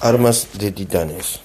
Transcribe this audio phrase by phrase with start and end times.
[0.00, 1.40] Armas de titanes.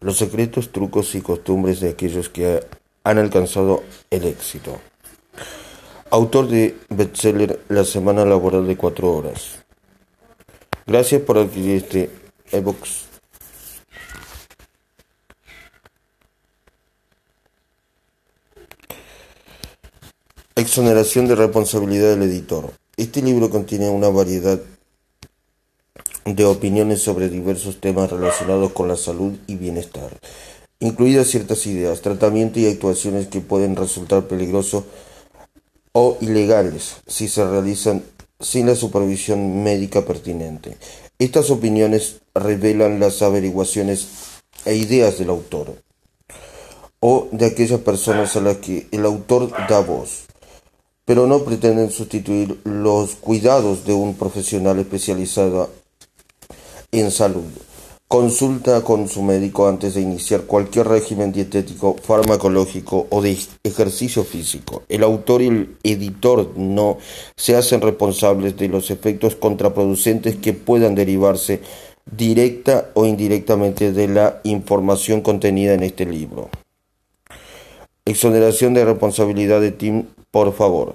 [0.00, 2.64] Los secretos, trucos y costumbres de aquellos que
[3.04, 4.80] han alcanzado el éxito.
[6.08, 9.64] Autor de bestseller La semana laboral de cuatro horas.
[10.86, 12.10] Gracias por adquirir este
[12.52, 12.78] ebook.
[20.56, 22.72] Exoneración de responsabilidad del editor.
[22.96, 24.58] Este libro contiene una variedad
[26.34, 30.10] de opiniones sobre diversos temas relacionados con la salud y bienestar,
[30.80, 34.84] incluidas ciertas ideas, tratamientos y actuaciones que pueden resultar peligrosos
[35.92, 38.02] o ilegales si se realizan
[38.40, 40.76] sin la supervisión médica pertinente.
[41.18, 44.08] Estas opiniones revelan las averiguaciones
[44.64, 45.82] e ideas del autor
[47.00, 50.28] o de aquellas personas a las que el autor da voz
[51.08, 55.70] pero no pretenden sustituir los cuidados de un profesional especializado
[56.92, 57.44] en salud.
[58.08, 64.82] Consulta con su médico antes de iniciar cualquier régimen dietético, farmacológico o de ejercicio físico.
[64.88, 66.96] El autor y el editor no
[67.36, 71.60] se hacen responsables de los efectos contraproducentes que puedan derivarse
[72.10, 76.48] directa o indirectamente de la información contenida en este libro.
[78.06, 80.94] Exoneración de responsabilidad de Tim por favor,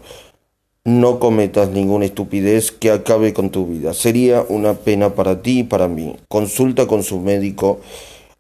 [0.86, 3.94] no cometas ninguna estupidez que acabe con tu vida.
[3.94, 6.16] Sería una pena para ti y para mí.
[6.28, 7.80] Consulta con su médico,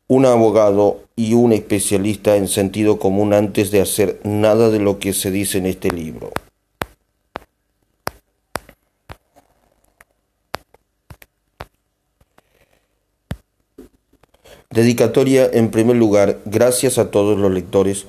[0.08, 5.14] un abogado y un especialista en sentido común antes de hacer nada de lo que
[5.14, 6.31] se dice en este libro.
[14.69, 18.08] Dedicatoria en primer lugar, gracias a todos los lectores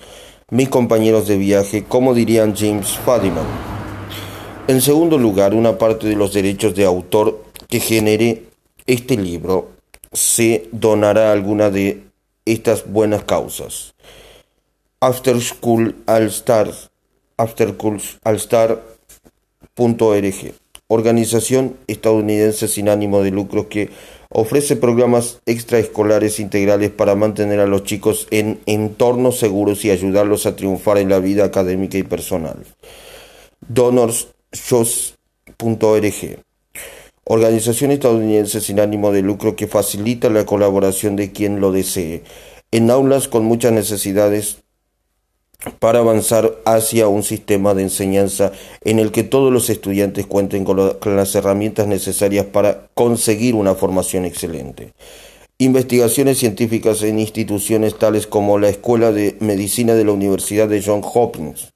[0.51, 3.74] mis compañeros de viaje, como dirían James Fadiman.
[4.67, 8.45] En segundo lugar, una parte de los derechos de autor que genere
[8.87, 9.71] este libro
[10.13, 12.03] se donará a alguna de
[12.45, 13.95] estas buenas causas.
[15.01, 16.91] After School All Stars,
[17.37, 17.75] After
[18.25, 18.85] All Star.org,
[20.89, 23.91] organización estadounidense sin ánimo de lucro que
[24.37, 30.57] Ofrece programas extraescolares integrales para mantener a los chicos en entornos seguros y ayudarlos a
[30.57, 32.57] triunfar en la vida académica y personal.
[34.55, 36.45] DonorsShows.org
[37.27, 42.23] Organización estadounidense sin ánimo de lucro que facilita la colaboración de quien lo desee.
[42.71, 44.59] En aulas con muchas necesidades
[45.79, 50.77] para avanzar hacia un sistema de enseñanza en el que todos los estudiantes cuenten con,
[51.17, 54.93] las herramientas necesarias para conseguir una formación excelente.
[55.57, 61.07] Investigaciones científicas en instituciones tales como la Escuela de Medicina de la Universidad de Johns
[61.15, 61.74] Hopkins,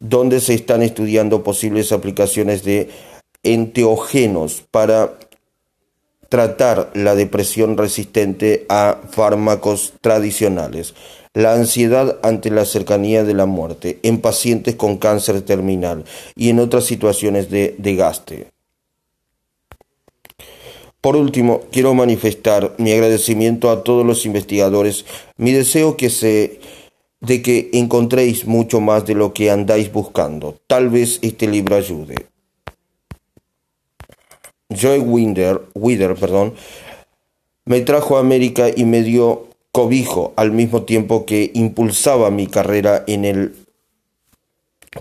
[0.00, 2.90] donde se están estudiando posibles aplicaciones de
[3.42, 5.18] enteógenos para
[6.28, 10.94] tratar la depresión resistente a fármacos tradicionales
[11.34, 16.04] la ansiedad ante la cercanía de la muerte en pacientes con cáncer terminal
[16.36, 18.46] y en otras situaciones de desgaste.
[21.00, 25.04] Por último, quiero manifestar mi agradecimiento a todos los investigadores,
[25.36, 26.60] mi deseo que se
[27.26, 30.58] de que encontréis mucho más de lo que andáis buscando.
[30.66, 32.26] Tal vez este libro ayude.
[34.70, 36.54] Joy Winder, Wider perdón,
[37.64, 43.04] me trajo a América y me dio cobijo al mismo tiempo que impulsaba mi carrera
[43.06, 43.54] en el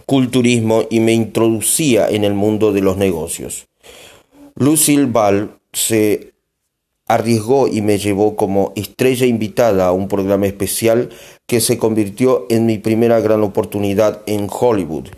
[0.06, 3.68] culturismo y me introducía en el mundo de los negocios.
[4.56, 6.33] Lucille Ball se
[7.08, 11.10] arriesgó y me llevó como estrella invitada a un programa especial
[11.48, 15.10] que se convirtió en mi primera gran oportunidad en Hollywood.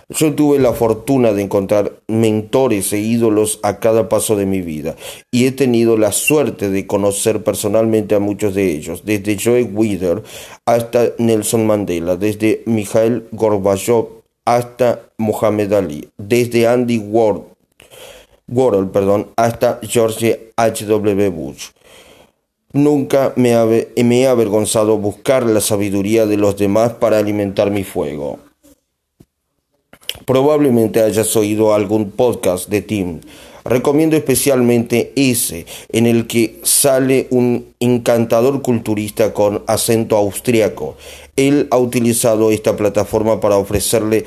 [0.10, 4.96] Yo tuve la fortuna de encontrar mentores e ídolos a cada paso de mi vida
[5.32, 10.22] y he tenido la suerte de conocer personalmente a muchos de ellos, desde Joe Wither
[10.68, 14.06] hasta Nelson Mandela, desde Mikhail Gorbachev
[14.46, 17.00] hasta Muhammad Ali, desde Andy
[18.48, 21.30] Warhol, perdón, hasta George H.W.
[21.30, 21.70] Bush.
[22.74, 23.56] Nunca me,
[24.04, 28.40] me he avergonzado buscar la sabiduría de los demás para alimentar mi fuego.
[30.26, 33.22] Probablemente hayas oído algún podcast de Tim.
[33.64, 40.98] Recomiendo especialmente ese, en el que sale un encantador culturista con acento austriaco.
[41.36, 44.26] Él ha utilizado esta plataforma para ofrecerle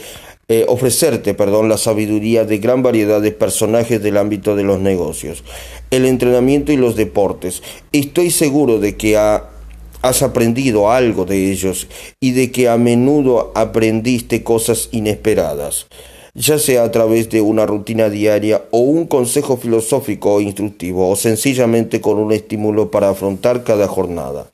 [0.50, 5.44] eh, ofrecerte perdón, la sabiduría de gran variedad de personajes del ámbito de los negocios,
[5.90, 7.62] el entrenamiento y los deportes.
[7.92, 11.86] Estoy seguro de que has aprendido algo de ellos
[12.18, 15.86] y de que a menudo aprendiste cosas inesperadas,
[16.34, 21.16] ya sea a través de una rutina diaria o un consejo filosófico o instructivo, o
[21.16, 24.46] sencillamente con un estímulo para afrontar cada jornada.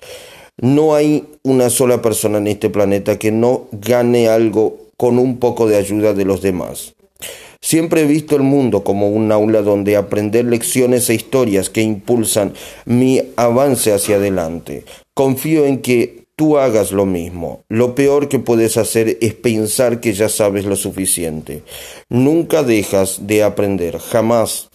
[0.60, 5.68] No hay una sola persona en este planeta que no gane algo con un poco
[5.68, 6.94] de ayuda de los demás.
[7.60, 12.52] Siempre he visto el mundo como un aula donde aprender lecciones e historias que impulsan
[12.84, 14.84] mi avance hacia adelante.
[15.14, 17.62] Confío en que tú hagas lo mismo.
[17.68, 21.62] Lo peor que puedes hacer es pensar que ya sabes lo suficiente.
[22.10, 24.68] Nunca dejas de aprender, jamás.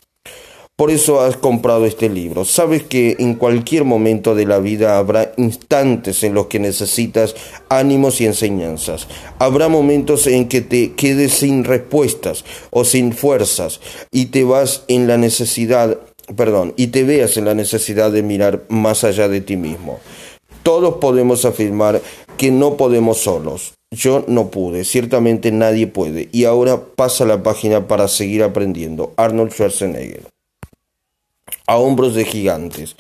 [0.79, 2.45] Por eso has comprado este libro.
[2.45, 7.35] Sabes que en cualquier momento de la vida habrá instantes en los que necesitas
[7.67, 9.09] ánimos y enseñanzas.
[9.39, 15.05] Habrá momentos en que te quedes sin respuestas o sin fuerzas y te vas en
[15.09, 15.99] la necesidad,
[16.37, 19.99] perdón, y te veas en la necesidad de mirar más allá de ti mismo.
[20.63, 22.01] Todos podemos afirmar
[22.37, 23.73] que no podemos solos.
[23.91, 26.29] Yo no pude, ciertamente nadie puede.
[26.31, 29.11] Y ahora pasa la página para seguir aprendiendo.
[29.17, 30.38] Arnold Schwarzenegger
[31.69, 32.95] a hombros de gigantes.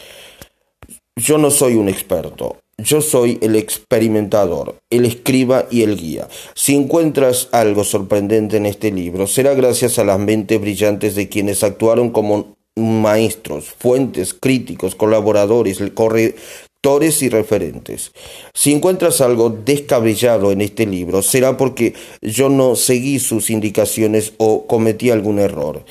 [1.15, 6.27] Yo no soy un experto, yo soy el experimentador, el escriba y el guía.
[6.53, 11.63] Si encuentras algo sorprendente en este libro, será gracias a las mentes brillantes de quienes
[11.63, 18.11] actuaron como maestros, fuentes, críticos, colaboradores, correctores y referentes.
[18.53, 24.67] Si encuentras algo descabellado en este libro, será porque yo no seguí sus indicaciones o
[24.67, 25.83] cometí algún error.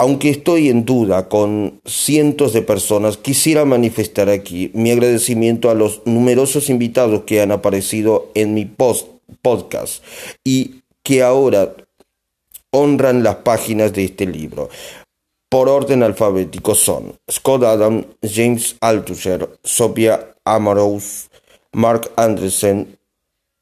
[0.00, 6.02] Aunque estoy en duda con cientos de personas, quisiera manifestar aquí mi agradecimiento a los
[6.04, 9.08] numerosos invitados que han aparecido en mi post
[9.42, 10.04] podcast
[10.44, 11.74] y que ahora
[12.70, 14.68] honran las páginas de este libro.
[15.48, 21.28] Por orden alfabético son Scott Adam, James Altucher, Sophia Amarous,
[21.72, 22.96] Mark Andresen,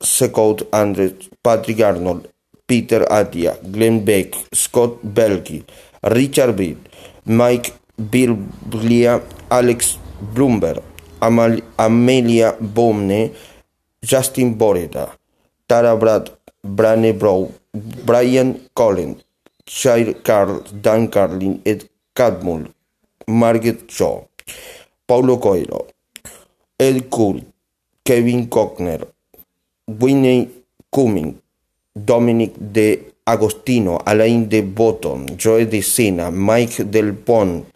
[0.05, 2.29] Scott Andres, Patrick Arnold,
[2.67, 5.65] Peter Atia, Glenn Beck, Scott Belkey,
[6.07, 6.77] Richard Bill,
[7.27, 9.21] Mike Birblia,
[9.51, 9.99] Alex
[10.35, 10.83] Bloomberg,
[11.21, 13.33] Amelia Bomne,
[14.03, 15.11] Justin Boreta,
[15.67, 16.31] Tara Brad,
[16.63, 17.51] Brane Brow,
[18.05, 19.25] Brian Collins,
[19.67, 22.69] Shire Carl, Dan Carlin, Ed Catmull,
[23.27, 24.23] Margaret Shaw,
[25.07, 25.87] Paulo Coelho,
[26.79, 27.41] Ed Cool,
[28.05, 29.01] Kevin Cochner,
[29.89, 30.49] Winnie
[30.93, 31.41] Cumming,
[31.97, 37.67] Dominic de Agostino, Alain de Botton, Joe de Sena, Mike Del Pont,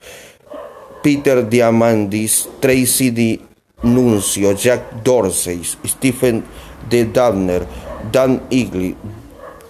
[1.02, 3.41] Peter Diamandis, Tracy Di
[3.82, 6.44] Nunzio, Jack Dorsey, Stephen
[6.88, 7.67] De Dabner,
[8.12, 8.94] Dan Igley,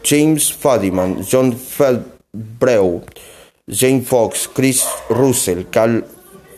[0.02, 3.02] James Fadiman, John Feldbreu,
[3.66, 6.04] Jane Fox, Chris Russell, Carl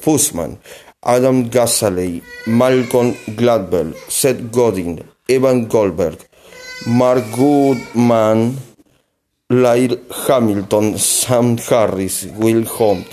[0.00, 0.58] Fussman,
[1.04, 6.18] Adam Gasaley, Malcolm Gladwell, Seth Godin, Evan Goldberg,
[6.86, 8.71] Mark Goodman,
[9.52, 13.06] Lyle Hamilton, Sam Harris, Will Holmes,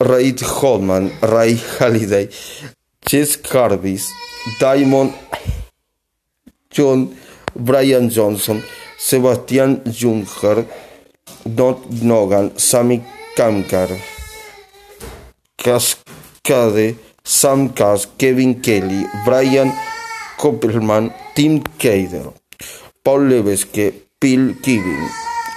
[0.00, 2.28] Ray Holman, Ray Halliday,
[3.04, 4.12] Jess Harvis,
[4.60, 5.12] Diamond
[6.70, 7.16] John,
[7.56, 8.62] Brian Johnson,
[8.96, 10.66] Sebastian Junger,
[11.42, 13.02] Don Nogan, Sammy
[13.36, 13.90] Kamkar,
[15.58, 19.72] Cascade, Sam Cass, Kevin Kelly, Brian
[20.38, 22.32] Koppelman, Tim Kader,
[23.02, 25.04] Paul Levesque, Bill Kevin,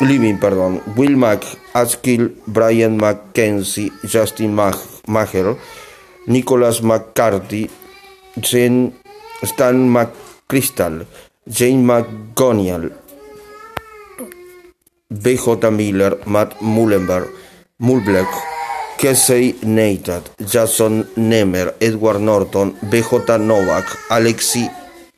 [0.01, 4.53] Living, perdón, Will Mack, Askill, Brian McKenzie, Justin
[5.07, 5.55] Maher,
[6.25, 7.69] Nicholas McCarthy,
[8.35, 8.93] Jen,
[9.41, 11.05] Stan McChrystal,
[11.45, 12.91] Jane McGonial,
[15.09, 17.29] BJ Miller, Matt Mullenberg,
[17.79, 18.27] Mulbleck,
[18.97, 24.69] Casey Neistat, Jason Nemer, Edward Norton, BJ Novak, Alexi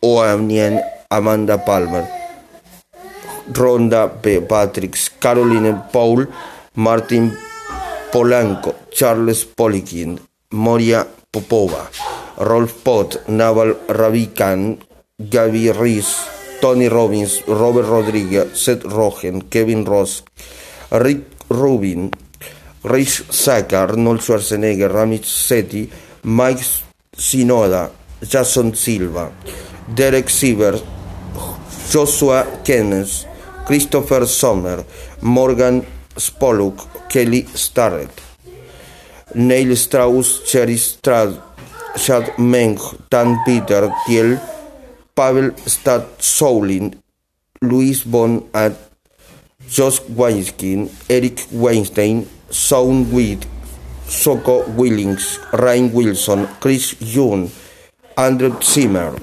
[0.04, 0.80] Oamnien,
[1.10, 2.19] Amanda Palmer,
[3.54, 4.42] Ronda P.
[4.42, 6.28] Patricks, Caroline Paul,
[6.76, 7.32] Martin
[8.12, 10.20] Polanco, Charles Polikin,
[10.52, 11.90] Moria Popova,
[12.38, 14.82] Rolf Pot, Naval Ravikant,
[15.18, 16.16] Gaby Rees,
[16.62, 20.24] Tony Robbins, Robert Rodriguez, Seth Rogen, Kevin Ross,
[20.92, 22.12] Rick Rubin,
[22.84, 25.90] Rich Saka, Arnold Schwarzenegger, Ramit Sethi,
[26.24, 26.64] Mike
[27.16, 27.92] Sinoda,
[28.22, 29.32] Jason Silva,
[29.94, 30.82] Derek Siever,
[31.90, 33.29] Joshua Kenneth,
[33.70, 34.84] Christopher Sommer,
[35.22, 35.86] Morgan
[36.18, 38.10] Spoluk, Kelly Starrett,
[39.36, 41.38] Neil Strauss, Cherry Strad,
[41.96, 42.80] Chad Meng,
[43.14, 44.42] Dan Peter Thiel,
[45.14, 45.54] Pavel
[46.18, 46.98] Soulin,
[47.62, 48.74] Luis Von At,
[49.70, 53.46] Josh Weinstein, Eric Weinstein, Sean Witt,
[54.08, 57.52] Soko Willings, Ryan Wilson, Chris Young,
[58.18, 59.14] Andrew Zimmer.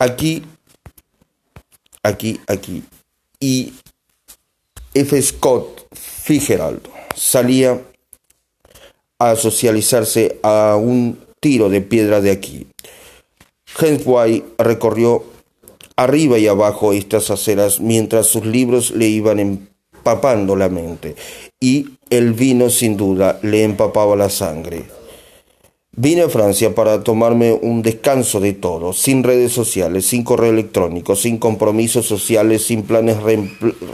[0.00, 0.42] Aquí,
[2.08, 2.82] aquí, aquí.
[3.40, 3.72] Y
[4.94, 5.22] F.
[5.22, 6.80] Scott Fitzgerald
[7.14, 7.80] salía
[9.18, 12.66] a socializarse a un tiro de piedra de aquí.
[13.80, 15.24] White recorrió
[15.96, 21.16] arriba y abajo estas aceras mientras sus libros le iban empapando la mente
[21.60, 24.97] y el vino sin duda le empapaba la sangre.
[26.00, 31.16] Vine a Francia para tomarme un descanso de todo, sin redes sociales, sin correo electrónico,
[31.16, 33.16] sin compromisos sociales, sin planes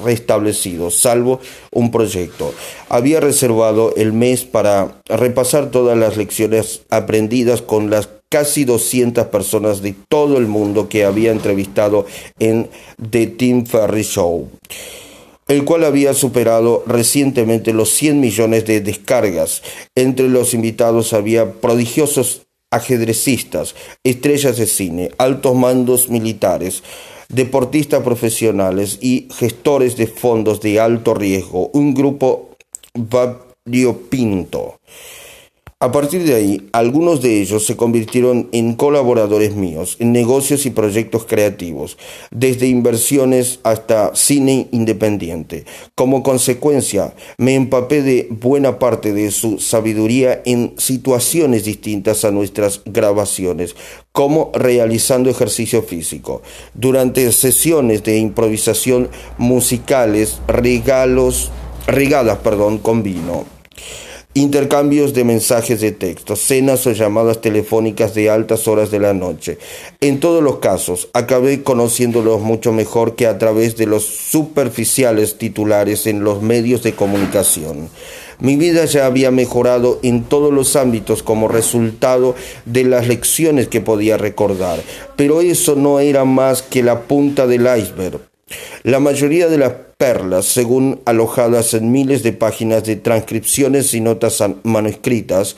[0.05, 1.41] restablecidos, salvo
[1.73, 2.53] un proyecto.
[2.91, 9.81] Había reservado el mes para repasar todas las lecciones aprendidas con las casi 200 personas
[9.81, 12.05] de todo el mundo que había entrevistado
[12.39, 12.69] en
[13.11, 14.51] The Tim Ferry Show
[15.49, 19.63] el cual había superado recientemente los 100 millones de descargas.
[19.95, 26.83] Entre los invitados había prodigiosos ajedrecistas, estrellas de cine, altos mandos militares,
[27.29, 32.51] deportistas profesionales y gestores de fondos de alto riesgo, un grupo
[32.95, 34.81] variopinto.
[35.81, 40.71] A partir de ahí, algunos de ellos se convirtieron en colaboradores míos, en negocios y
[40.71, 41.99] proyectos creativos,
[42.31, 45.65] desde inversiones hasta cine independiente.
[45.97, 52.81] Como consecuencia, me empapé de buena parte de su sabiduría en situaciones distintas a nuestras
[52.87, 53.75] grabaciones,
[54.13, 56.41] como realizando ejercicio físico,
[56.75, 61.51] durante sesiones de improvisación musicales, regalos,
[61.89, 63.45] regadas perdón, con vino
[64.35, 69.59] intercambios de mensajes de texto, cenas o llamadas telefónicas de altas horas de la noche.
[70.01, 76.09] En todos los casos, acabé conociéndolos mucho mejor que a través de los superficiales titulares
[76.09, 77.89] en los medios de comunicación.
[78.41, 83.81] Mi vida ya había mejorado en todos los ámbitos como resultado de las lecciones que
[83.81, 84.83] podía recordar,
[85.15, 88.34] pero eso no era más que la punta del iceberg.
[88.83, 94.43] La mayoría de las perlas, según alojadas en miles de páginas de transcripciones y notas
[94.63, 95.57] manuscritas,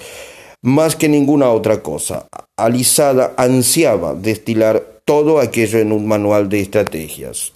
[0.62, 2.26] más que ninguna otra cosa,
[2.57, 7.52] Alisada ansiaba destilar todo aquello en un manual de estrategias.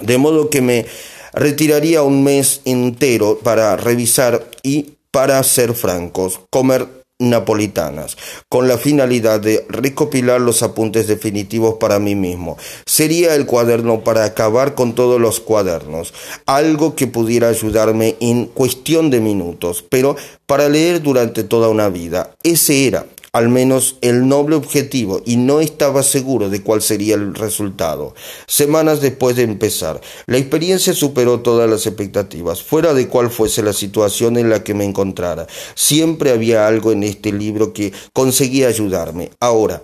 [0.00, 0.86] De modo que me
[1.32, 8.16] retiraría un mes entero para revisar y, para ser francos, comer napolitanas,
[8.48, 12.56] con la finalidad de recopilar los apuntes definitivos para mí mismo.
[12.86, 16.12] Sería el cuaderno para acabar con todos los cuadernos,
[16.46, 22.34] algo que pudiera ayudarme en cuestión de minutos, pero para leer durante toda una vida.
[22.42, 27.34] Ese era al menos el noble objetivo y no estaba seguro de cuál sería el
[27.34, 28.14] resultado.
[28.46, 33.72] Semanas después de empezar, la experiencia superó todas las expectativas, fuera de cuál fuese la
[33.72, 35.46] situación en la que me encontrara.
[35.74, 39.30] Siempre había algo en este libro que conseguía ayudarme.
[39.40, 39.82] Ahora,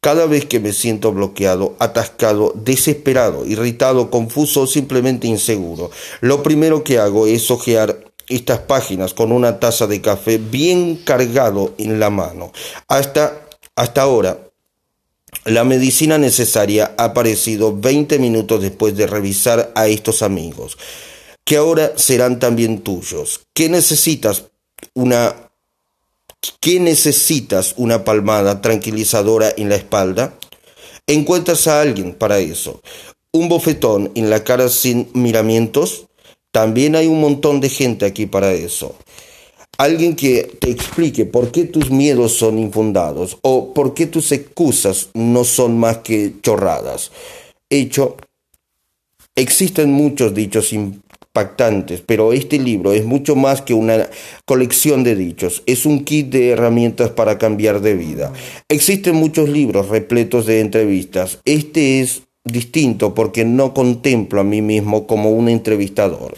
[0.00, 6.84] cada vez que me siento bloqueado, atascado, desesperado, irritado, confuso o simplemente inseguro, lo primero
[6.84, 12.10] que hago es ojear estas páginas con una taza de café bien cargado en la
[12.10, 12.52] mano.
[12.88, 13.40] Hasta,
[13.76, 14.38] hasta ahora,
[15.44, 20.78] la medicina necesaria ha aparecido 20 minutos después de revisar a estos amigos,
[21.44, 23.42] que ahora serán también tuyos.
[23.52, 24.44] ¿Qué necesitas?
[24.94, 25.34] Una
[26.60, 30.34] ¿Qué necesitas una palmada tranquilizadora en la espalda?
[31.06, 32.80] Encuentras a alguien para eso.
[33.32, 36.06] Un bofetón en la cara sin miramientos.
[36.54, 38.94] También hay un montón de gente aquí para eso.
[39.76, 45.08] Alguien que te explique por qué tus miedos son infundados o por qué tus excusas
[45.14, 47.10] no son más que chorradas.
[47.68, 48.16] Hecho,
[49.34, 54.08] existen muchos dichos impactantes, pero este libro es mucho más que una
[54.44, 58.32] colección de dichos, es un kit de herramientas para cambiar de vida.
[58.68, 61.40] Existen muchos libros repletos de entrevistas.
[61.44, 66.34] Este es distinto porque no contemplo a mí mismo como un entrevistador.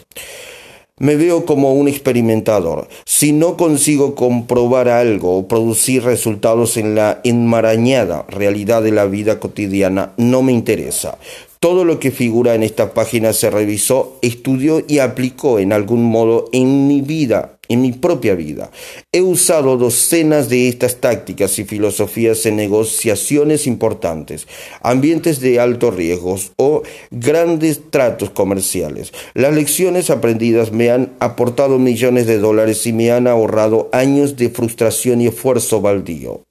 [0.99, 2.87] Me veo como un experimentador.
[3.05, 9.39] Si no consigo comprobar algo o producir resultados en la enmarañada realidad de la vida
[9.39, 11.19] cotidiana, no me interesa.
[11.59, 16.49] Todo lo que figura en esta página se revisó, estudió y aplicó en algún modo
[16.51, 18.71] en mi vida en mi propia vida.
[19.11, 24.47] He usado docenas de estas tácticas y filosofías en negociaciones importantes,
[24.81, 29.13] ambientes de altos riesgos o grandes tratos comerciales.
[29.33, 34.49] Las lecciones aprendidas me han aportado millones de dólares y me han ahorrado años de
[34.49, 36.43] frustración y esfuerzo baldío.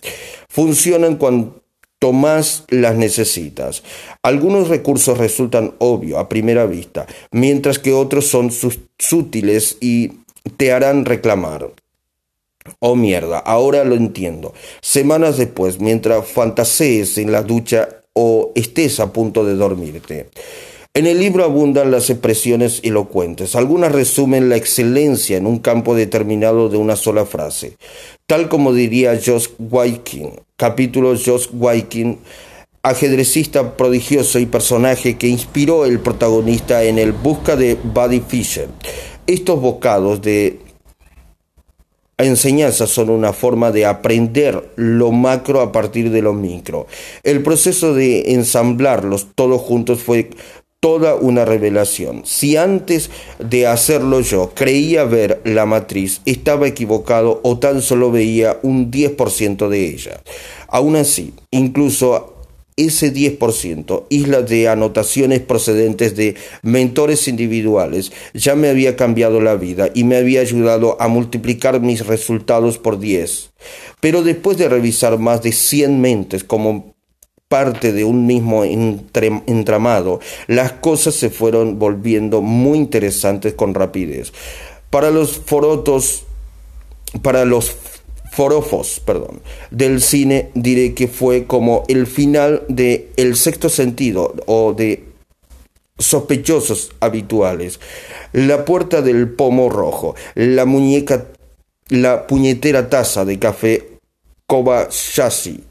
[0.49, 3.83] Funcionan cuanto más las necesitas.
[4.23, 8.51] Algunos recursos resultan obvios a primera vista, mientras que otros son
[8.99, 10.13] sutiles y
[10.57, 11.71] te harán reclamar.
[12.81, 14.53] Oh mierda, ahora lo entiendo.
[14.81, 20.29] Semanas después, mientras fantasees en la ducha o estés a punto de dormirte.
[20.95, 23.55] En el libro abundan las expresiones elocuentes.
[23.55, 27.77] Algunas resumen la excelencia en un campo determinado de una sola frase.
[28.27, 32.19] Tal como diría Josh Wykin, capítulo Josh Wykin,
[32.83, 38.69] ajedrecista prodigioso y personaje que inspiró el protagonista en el Busca de Buddy Fisher.
[39.27, 40.61] Estos bocados de
[42.19, 46.87] enseñanza son una forma de aprender lo macro a partir de lo micro.
[47.25, 50.31] El proceso de ensamblarlos todos juntos fue
[50.79, 52.23] toda una revelación.
[52.25, 58.61] Si antes de hacerlo yo creía ver la matriz, estaba equivocado o tan solo veía
[58.63, 60.21] un 10% de ella.
[60.69, 62.36] Aún así, incluso
[62.77, 69.89] ese 10%, islas de anotaciones procedentes de mentores individuales, ya me había cambiado la vida
[69.95, 73.51] y me había ayudado a multiplicar mis resultados por 10.
[74.01, 76.95] Pero después de revisar más de 100 mentes como
[77.49, 84.33] parte de un mismo entramado, las cosas se fueron volviendo muy interesantes con rapidez.
[84.91, 86.25] Para los forotos,
[87.23, 87.77] para los
[88.37, 89.41] forofos, perdón,
[89.71, 95.05] del cine, diré que fue como el final de El sexto sentido o de
[95.99, 97.81] sospechosos habituales.
[98.35, 101.29] La puerta del pomo rojo, la muñeca,
[101.89, 103.89] la puñetera taza de café
[104.47, 105.65] Kobayashi.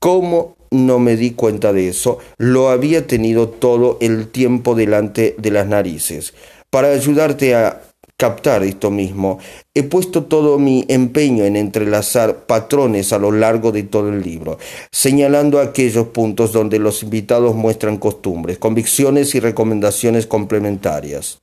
[0.00, 2.18] ¿Cómo no me di cuenta de eso?
[2.38, 6.34] Lo había tenido todo el tiempo delante de las narices.
[6.70, 7.82] Para ayudarte a
[8.24, 9.38] captar esto mismo,
[9.74, 14.56] he puesto todo mi empeño en entrelazar patrones a lo largo de todo el libro,
[14.90, 21.42] señalando aquellos puntos donde los invitados muestran costumbres, convicciones y recomendaciones complementarias.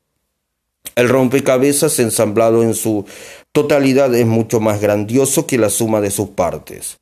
[0.95, 3.05] El rompecabezas ensamblado en su
[3.51, 6.97] totalidad es mucho más grandioso que la suma de sus partes.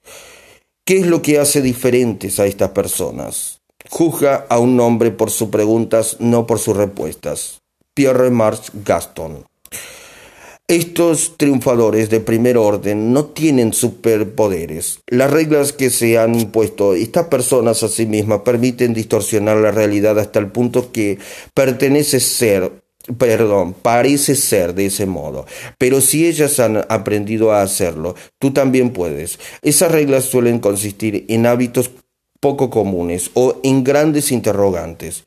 [0.84, 3.62] ¿Qué es lo que hace diferentes a estas personas?
[3.90, 7.62] Juzga a un hombre por sus preguntas, no por sus respuestas.
[7.94, 9.49] Pierre Marx Gaston.
[10.68, 15.00] Estos triunfadores de primer orden no tienen superpoderes.
[15.08, 20.20] Las reglas que se han impuesto estas personas a sí mismas permiten distorsionar la realidad
[20.20, 21.18] hasta el punto que
[21.56, 22.72] pertenece ser
[23.18, 25.48] perdón, parece ser de ese modo,
[25.80, 29.40] pero si ellas han aprendido a hacerlo, tú también puedes.
[29.64, 31.90] Esas reglas suelen consistir en hábitos
[32.40, 35.24] poco comunes o en grandes interrogantes.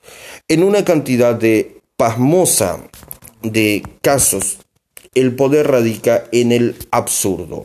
[0.48, 2.81] En una cantidad de pasmosa
[3.42, 4.59] de casos
[5.14, 7.64] el poder radica en el absurdo.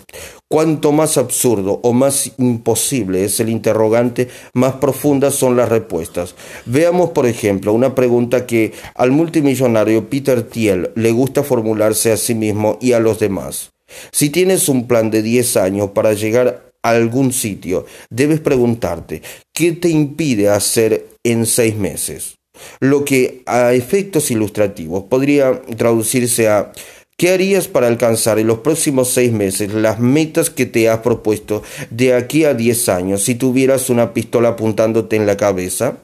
[0.49, 6.35] Cuanto más absurdo o más imposible es el interrogante, más profundas son las respuestas.
[6.65, 12.35] Veamos, por ejemplo, una pregunta que al multimillonario Peter Thiel le gusta formularse a sí
[12.35, 13.71] mismo y a los demás.
[14.11, 19.21] Si tienes un plan de 10 años para llegar a algún sitio, debes preguntarte,
[19.53, 22.36] ¿qué te impide hacer en seis meses?
[22.79, 26.71] Lo que a efectos ilustrativos podría traducirse a
[27.19, 31.63] ¿Qué harías para alcanzar en los próximos seis meses las metas que te has propuesto
[31.89, 35.97] de aquí a diez años si tuvieras una pistola apuntándote en la cabeza?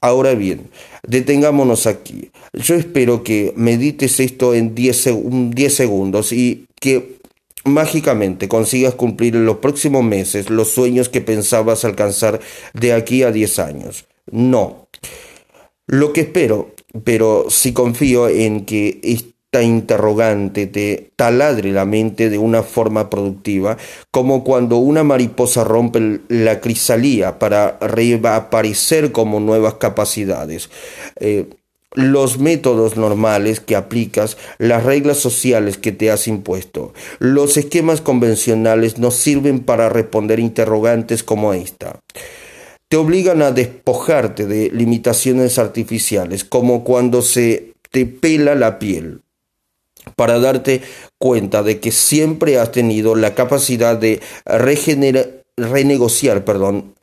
[0.00, 0.70] Ahora bien,
[1.06, 2.32] detengámonos aquí.
[2.52, 7.20] Yo espero que medites esto en diez segundos y que
[7.64, 12.40] mágicamente consigas cumplir en los próximos meses los sueños que pensabas alcanzar
[12.74, 14.06] de aquí a diez años.
[14.32, 14.88] No.
[15.90, 16.70] Lo que espero,
[17.02, 23.76] pero si confío en que esta interrogante te taladre la mente de una forma productiva,
[24.12, 30.70] como cuando una mariposa rompe la crisalía para reaparecer como nuevas capacidades.
[31.18, 31.46] Eh,
[31.94, 38.98] los métodos normales que aplicas, las reglas sociales que te has impuesto, los esquemas convencionales
[38.98, 41.98] no sirven para responder interrogantes como esta.
[42.90, 49.20] Te obligan a despojarte de limitaciones artificiales, como cuando se te pela la piel
[50.16, 50.82] para darte
[51.16, 54.20] cuenta de que siempre has tenido la capacidad de
[55.56, 56.96] renegociar perdón,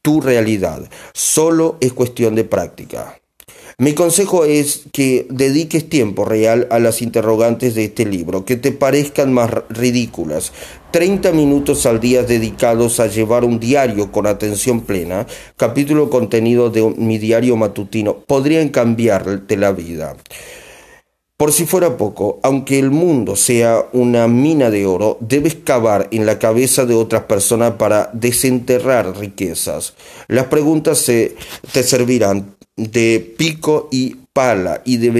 [0.00, 0.88] tu realidad.
[1.12, 3.20] Solo es cuestión de práctica.
[3.76, 8.72] Mi consejo es que dediques tiempo real a las interrogantes de este libro, que te
[8.72, 10.52] parezcan más ridículas.
[10.92, 15.26] 30 minutos al día dedicados a llevar un diario con atención plena,
[15.56, 20.14] capítulo contenido de mi diario matutino, podrían cambiarte la vida.
[21.38, 26.26] Por si fuera poco, aunque el mundo sea una mina de oro, debes cavar en
[26.26, 29.94] la cabeza de otras personas para desenterrar riquezas.
[30.28, 35.10] Las preguntas te servirán de pico y pala y de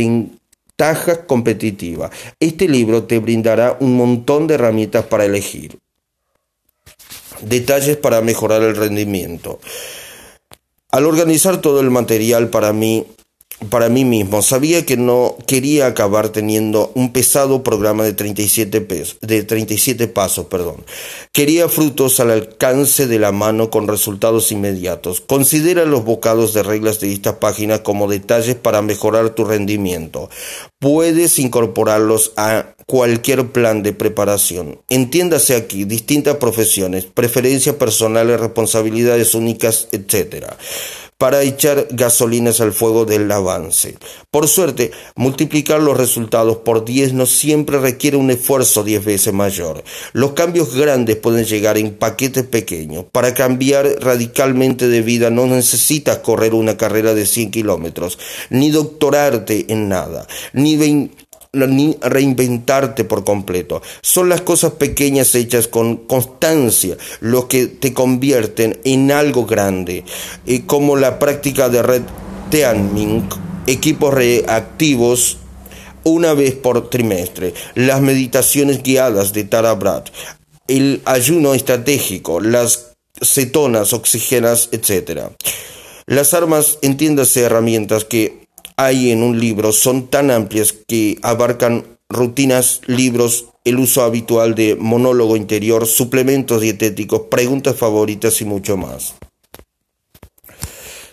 [0.77, 2.11] ventaja competitiva.
[2.41, 5.79] Este libro te brindará un montón de herramientas para elegir.
[7.41, 9.61] Detalles para mejorar el rendimiento.
[10.91, 13.07] Al organizar todo el material para mí,
[13.71, 14.43] para mí mismo.
[14.43, 20.47] Sabía que no quería acabar teniendo un pesado programa de 37, pesos, de 37 pasos.
[20.47, 20.85] Perdón.
[21.33, 25.21] Quería frutos al alcance de la mano con resultados inmediatos.
[25.21, 30.31] Considera los bocados de reglas de esta página como detalles para mejorar tu rendimiento.
[30.79, 34.81] Puedes incorporarlos a cualquier plan de preparación.
[34.89, 40.47] Entiéndase aquí distintas profesiones, preferencias personales, responsabilidades únicas, etc
[41.23, 43.97] para echar gasolinas al fuego del avance.
[44.33, 49.85] Por suerte, multiplicar los resultados por 10 no siempre requiere un esfuerzo 10 veces mayor.
[50.15, 53.05] Los cambios grandes pueden llegar en paquetes pequeños.
[53.13, 58.19] Para cambiar radicalmente de vida no necesitas correr una carrera de 100 kilómetros,
[58.51, 60.77] ni doctorarte en nada, ni
[61.53, 63.83] ni reinventarte por completo.
[64.01, 70.05] Son las cosas pequeñas hechas con constancia lo que te convierten en algo grande,
[70.47, 72.03] eh, como la práctica de red
[72.51, 73.29] teaming,
[73.67, 75.37] equipos reactivos
[76.05, 80.05] una vez por trimestre, las meditaciones guiadas de Tara Brad,
[80.69, 85.29] el ayuno estratégico, las cetonas, oxígenas, etc.
[86.07, 88.42] Las armas, entiéndase herramientas que
[88.77, 94.77] hay en un libro son tan amplias que abarcan rutinas, libros, el uso habitual de
[94.77, 99.15] monólogo interior, suplementos dietéticos, preguntas favoritas y mucho más.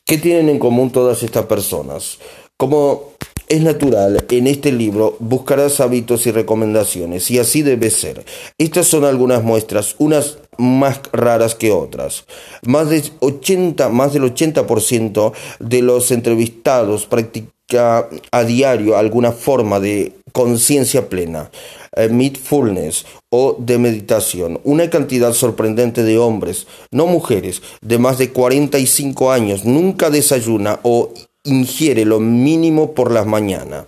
[0.05, 2.17] ¿Qué tienen en común todas estas personas?
[2.57, 3.13] Como
[3.47, 8.25] es natural, en este libro buscarás hábitos y recomendaciones, y así debe ser.
[8.57, 12.25] Estas son algunas muestras, unas más raras que otras.
[12.63, 20.13] Más, de 80, más del 80% de los entrevistados practica a diario alguna forma de
[20.31, 21.49] conciencia plena,
[21.95, 24.59] eh, mindfulness o de meditación.
[24.63, 31.13] Una cantidad sorprendente de hombres, no mujeres, de más de 45 años nunca desayuna o
[31.43, 33.85] ingiere lo mínimo por las mañanas.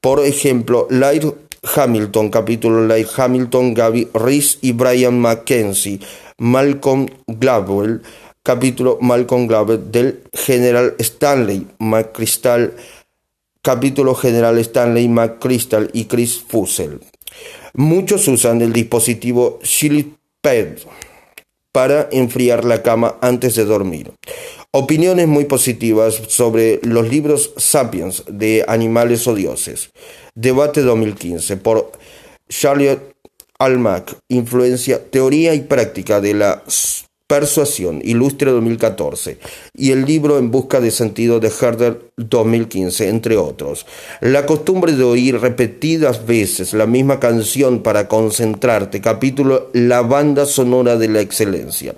[0.00, 1.24] Por ejemplo, Light
[1.64, 6.00] Hamilton, capítulo Light Hamilton, Gaby Reese y Brian McKenzie,
[6.38, 8.02] Malcolm Gladwell,
[8.42, 12.74] capítulo Malcolm Gladwell del General Stanley McChrystal,
[13.62, 17.00] capítulo General Stanley McChrystal y Chris Fussell.
[17.74, 19.58] Muchos usan el dispositivo
[20.40, 20.78] Pad
[21.72, 24.12] para enfriar la cama antes de dormir.
[24.70, 29.90] Opiniones muy positivas sobre los libros Sapiens de Animales o Dioses.
[30.36, 31.92] Debate 2015 por
[32.48, 33.14] Charlotte
[33.60, 34.16] Almack.
[34.28, 36.64] Influencia, teoría y práctica de la
[37.28, 38.00] persuasión.
[38.02, 39.38] Ilustre 2014.
[39.74, 43.86] Y el libro En busca de sentido de Herder 2015, entre otros.
[44.20, 49.00] La costumbre de oír repetidas veces la misma canción para concentrarte.
[49.00, 51.94] Capítulo La banda sonora de la excelencia.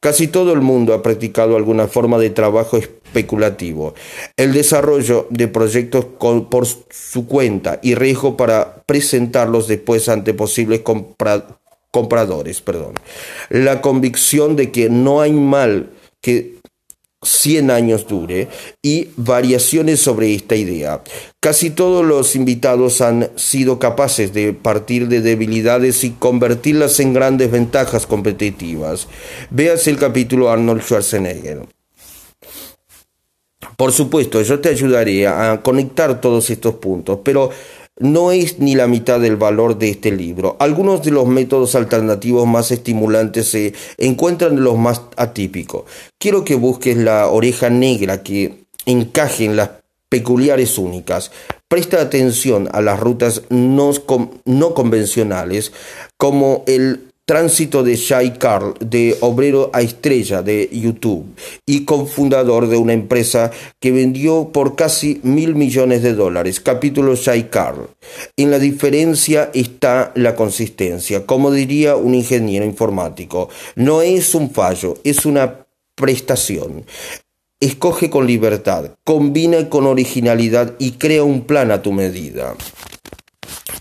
[0.00, 3.94] Casi todo el mundo ha practicado alguna forma de trabajo especulativo,
[4.36, 10.82] el desarrollo de proyectos por su cuenta y riesgo para presentarlos después ante posibles
[11.90, 12.60] compradores.
[12.60, 12.94] Perdón.
[13.48, 16.55] La convicción de que no hay mal que
[17.26, 18.48] 100 años dure
[18.82, 21.02] y variaciones sobre esta idea.
[21.40, 27.50] Casi todos los invitados han sido capaces de partir de debilidades y convertirlas en grandes
[27.50, 29.08] ventajas competitivas.
[29.50, 31.62] Veas el capítulo Arnold Schwarzenegger.
[33.76, 37.50] Por supuesto, yo te ayudaré a conectar todos estos puntos, pero
[37.98, 40.56] no es ni la mitad del valor de este libro.
[40.58, 45.84] Algunos de los métodos alternativos más estimulantes se encuentran en los más atípicos.
[46.18, 49.70] Quiero que busques la oreja negra que encaje en las
[50.08, 51.32] peculiares únicas.
[51.68, 53.90] Presta atención a las rutas no,
[54.44, 55.72] no convencionales
[56.16, 61.26] como el tránsito de Shai Carl, de obrero a estrella de YouTube
[61.66, 66.60] y cofundador de una empresa que vendió por casi mil millones de dólares.
[66.60, 67.88] Capítulo Shai Carl.
[68.36, 71.26] En la diferencia está la consistencia.
[71.26, 76.84] Como diría un ingeniero informático, no es un fallo, es una prestación.
[77.58, 82.54] Escoge con libertad, combina con originalidad y crea un plan a tu medida.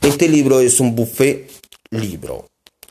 [0.01, 1.51] Este libro es un buffet
[1.91, 2.47] libro.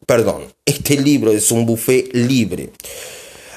[0.07, 2.71] Perdón, este libro es un buffet libre.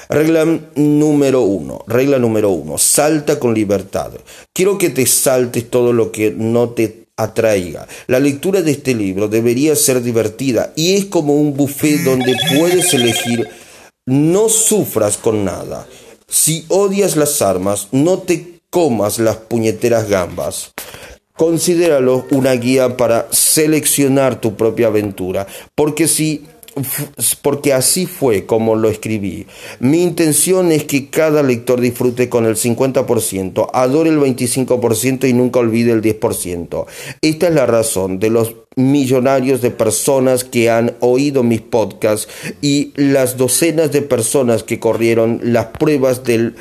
[0.08, 4.12] Regla número uno, regla número uno, salta con libertad.
[4.54, 7.86] Quiero que te saltes todo lo que no te atraiga.
[8.06, 12.94] La lectura de este libro debería ser divertida y es como un buffet donde puedes
[12.94, 13.48] elegir
[14.06, 15.86] no sufras con nada.
[16.26, 20.72] Si odias las armas, no te comas las puñeteras gambas.
[21.38, 26.44] Considéralo una guía para seleccionar tu propia aventura, porque si
[27.42, 29.46] porque así fue como lo escribí.
[29.80, 35.60] Mi intención es que cada lector disfrute con el 50%, adore el 25% y nunca
[35.60, 36.86] olvide el 10%.
[37.22, 42.28] Esta es la razón de los millonarios de personas que han oído mis podcasts
[42.62, 46.54] y las docenas de personas que corrieron las pruebas del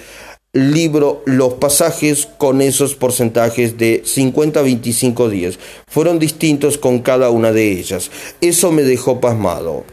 [0.57, 7.29] libro los pasajes con esos porcentajes de 50 a 25 días fueron distintos con cada
[7.29, 8.09] una de ellas.
[8.41, 9.85] Eso me dejó pasmado.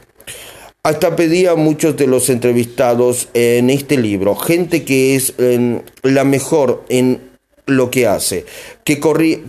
[0.83, 6.24] Hasta pedí a muchos de los entrevistados en este libro, gente que es em, la
[6.24, 7.20] mejor en
[7.66, 8.44] lo que hace,
[8.85, 9.00] que,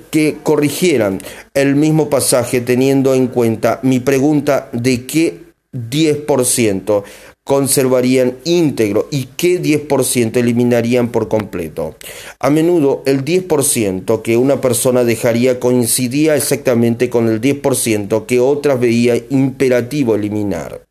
[0.10, 1.22] que corrigieran
[1.54, 5.40] el mismo pasaje teniendo en cuenta mi pregunta de qué
[5.74, 7.04] 10%
[7.46, 11.96] conservarían íntegro y qué 10% eliminarían por completo.
[12.40, 18.80] A menudo el 10% que una persona dejaría coincidía exactamente con el 10% que otras
[18.80, 20.82] veía imperativo eliminar.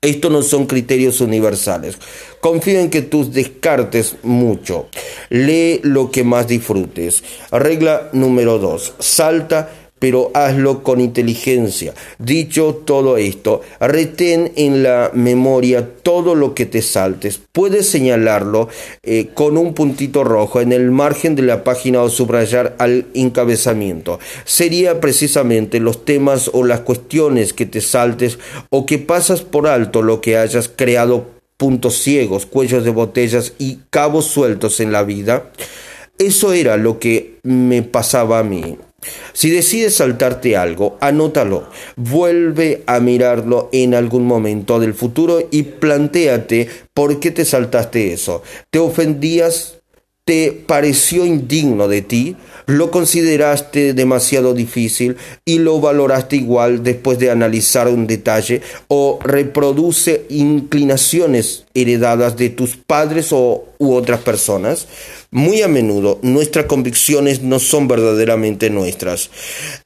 [0.00, 1.98] Estos no son criterios universales.
[2.40, 4.88] Confío en que tú descartes mucho.
[5.28, 7.22] Lee lo que más disfrutes.
[7.50, 8.94] Regla número 2.
[8.98, 9.70] Salta
[10.00, 11.94] pero hazlo con inteligencia.
[12.18, 17.40] Dicho todo esto, retén en la memoria todo lo que te saltes.
[17.52, 18.68] Puedes señalarlo
[19.04, 24.18] eh, con un puntito rojo en el margen de la página o subrayar al encabezamiento.
[24.44, 28.38] Sería precisamente los temas o las cuestiones que te saltes
[28.70, 33.80] o que pasas por alto lo que hayas creado puntos ciegos, cuellos de botellas y
[33.90, 35.50] cabos sueltos en la vida.
[36.18, 38.78] Eso era lo que me pasaba a mí.
[39.32, 46.68] Si decides saltarte algo, anótalo, vuelve a mirarlo en algún momento del futuro y plantéate
[46.92, 48.42] por qué te saltaste eso.
[48.70, 49.76] ¿Te ofendías?
[50.24, 52.36] ¿Te pareció indigno de ti?
[52.66, 58.60] ¿Lo consideraste demasiado difícil y lo valoraste igual después de analizar un detalle?
[58.86, 64.86] ¿O reproduce inclinaciones heredadas de tus padres o, u otras personas?
[65.32, 69.30] Muy a menudo nuestras convicciones no son verdaderamente nuestras.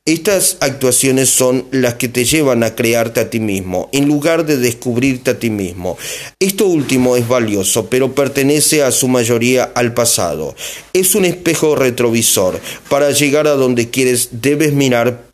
[0.07, 4.57] Estas actuaciones son las que te llevan a crearte a ti mismo, en lugar de
[4.57, 5.98] descubrirte a ti mismo.
[6.40, 10.57] Esto último es valioso, pero pertenece a su mayoría al pasado.
[10.94, 12.59] Es un espejo retrovisor.
[12.88, 15.26] Para llegar a donde quieres debes mirar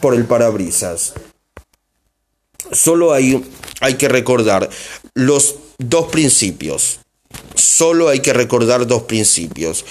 [0.00, 1.12] por el parabrisas.
[2.70, 3.44] Solo hay,
[3.80, 4.70] hay que recordar
[5.12, 7.01] los dos principios
[7.54, 9.84] Solo hay que recordar dos principios.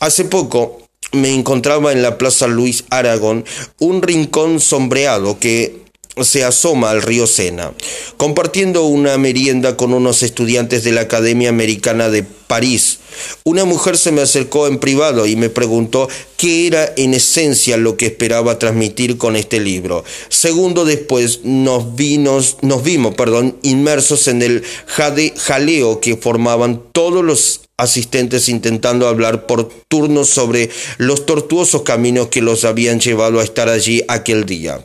[0.00, 3.44] Hace poco me encontraba en la Plaza Luis Aragón
[3.78, 5.81] un rincón sombreado que
[6.20, 7.72] se asoma al río Sena,
[8.16, 12.98] compartiendo una merienda con unos estudiantes de la Academia Americana de París.
[13.44, 17.96] Una mujer se me acercó en privado y me preguntó qué era en esencia lo
[17.96, 20.04] que esperaba transmitir con este libro.
[20.28, 28.48] Segundo después nos, nos vimos perdón, inmersos en el jaleo que formaban todos los asistentes
[28.48, 34.02] intentando hablar por turnos sobre los tortuosos caminos que los habían llevado a estar allí
[34.08, 34.84] aquel día.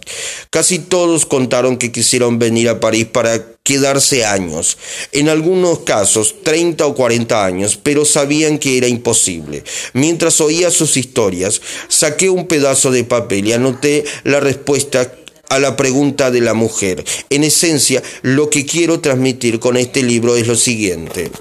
[0.50, 4.78] Casi todos contaron que quisieron venir a París para quedarse años,
[5.12, 9.64] en algunos casos 30 o 40 años, pero sabían que era imposible.
[9.94, 15.12] Mientras oía sus historias, saqué un pedazo de papel y anoté la respuesta
[15.50, 17.04] a la pregunta de la mujer.
[17.30, 21.32] En esencia, lo que quiero transmitir con este libro es lo siguiente.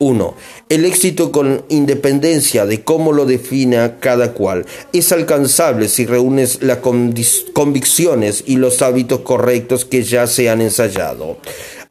[0.00, 0.34] 1.
[0.70, 6.78] El éxito con independencia de cómo lo defina cada cual es alcanzable si reúnes las
[6.78, 11.36] convicciones y los hábitos correctos que ya se han ensayado.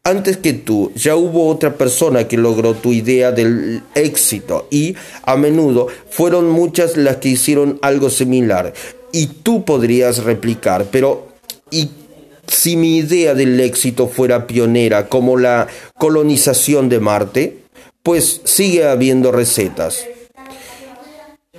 [0.04, 5.36] Antes que tú, ya hubo otra persona que logró tu idea del éxito y a
[5.38, 8.74] menudo fueron muchas las que hicieron algo similar
[9.12, 11.28] y tú podrías replicar, pero
[11.70, 11.90] ¿y
[12.48, 15.68] si mi idea del éxito fuera pionera como la
[15.98, 17.58] colonización de Marte,
[18.04, 20.06] pues sigue habiendo recetas.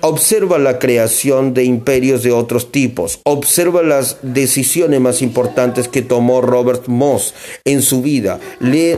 [0.03, 3.19] Observa la creación de imperios de otros tipos.
[3.23, 8.39] Observa las decisiones más importantes que tomó Robert Moss en su vida.
[8.59, 8.97] Lee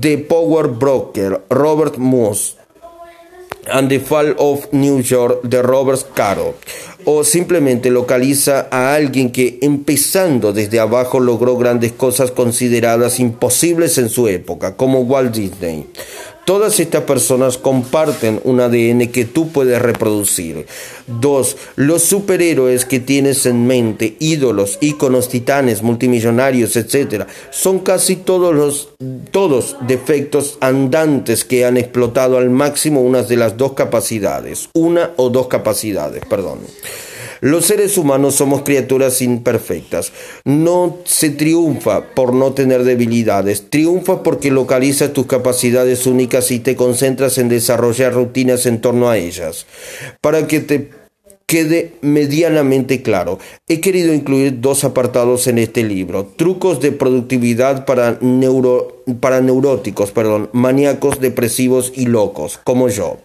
[0.00, 2.56] The Power Broker, Robert Moss,
[3.70, 6.54] and the Fall of New York de Robert Caro.
[7.04, 14.08] O simplemente localiza a alguien que empezando desde abajo logró grandes cosas consideradas imposibles en
[14.08, 15.86] su época, como Walt Disney.
[16.44, 20.66] Todas estas personas comparten un ADN que tú puedes reproducir.
[21.06, 28.54] Dos, los superhéroes que tienes en mente, ídolos, íconos, titanes, multimillonarios, etc., son casi todos
[28.54, 28.88] los
[29.30, 35.30] todos defectos andantes que han explotado al máximo una de las dos capacidades, una o
[35.30, 36.58] dos capacidades, perdón.
[37.42, 40.12] Los seres humanos somos criaturas imperfectas.
[40.44, 46.76] No se triunfa por no tener debilidades, triunfa porque localizas tus capacidades únicas y te
[46.76, 49.66] concentras en desarrollar rutinas en torno a ellas.
[50.20, 51.01] Para que te
[51.52, 53.38] quede medianamente claro.
[53.68, 56.24] He querido incluir dos apartados en este libro.
[56.24, 63.18] Trucos de productividad para, neuro, para neuróticos, perdón, maníacos, depresivos y locos, como yo.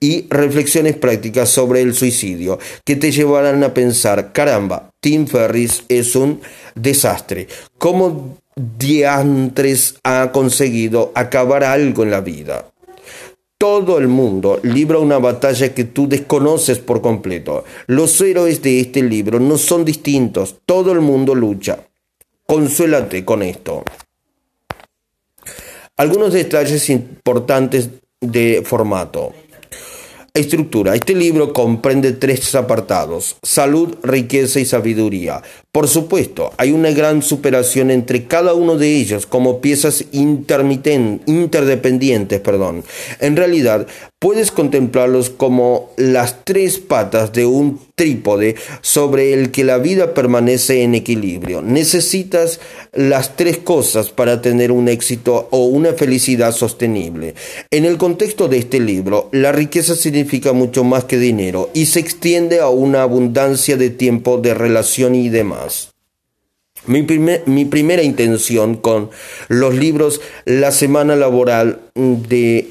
[0.00, 6.16] Y reflexiones prácticas sobre el suicidio, que te llevarán a pensar, caramba, Tim Ferris es
[6.16, 6.40] un
[6.76, 7.46] desastre.
[7.76, 12.70] ¿Cómo diantres ha conseguido acabar algo en la vida?
[13.58, 17.64] Todo el mundo libra una batalla que tú desconoces por completo.
[17.86, 20.56] Los héroes de este libro no son distintos.
[20.66, 21.78] Todo el mundo lucha.
[22.46, 23.82] Consuélate con esto.
[25.96, 27.88] Algunos detalles importantes
[28.20, 29.32] de formato.
[30.34, 30.94] Estructura.
[30.94, 35.42] Este libro comprende tres apartados, salud, riqueza y sabiduría.
[35.76, 42.40] Por supuesto, hay una gran superación entre cada uno de ellos como piezas interdependientes.
[42.40, 42.82] Perdón.
[43.20, 43.86] En realidad,
[44.18, 50.82] puedes contemplarlos como las tres patas de un trípode sobre el que la vida permanece
[50.82, 51.60] en equilibrio.
[51.60, 52.58] Necesitas
[52.94, 57.34] las tres cosas para tener un éxito o una felicidad sostenible.
[57.70, 62.00] En el contexto de este libro, la riqueza significa mucho más que dinero y se
[62.00, 65.65] extiende a una abundancia de tiempo, de relación y demás.
[66.86, 67.02] Mi,
[67.64, 69.10] primera intención con
[69.48, 72.68] los libros La Semana Laboral de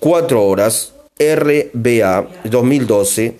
[0.00, 3.36] 4 horas, RBA 2012,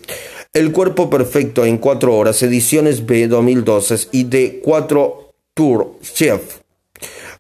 [0.53, 6.61] El Cuerpo Perfecto en 4 horas, ediciones B 2012 y de 4 Tour Chef.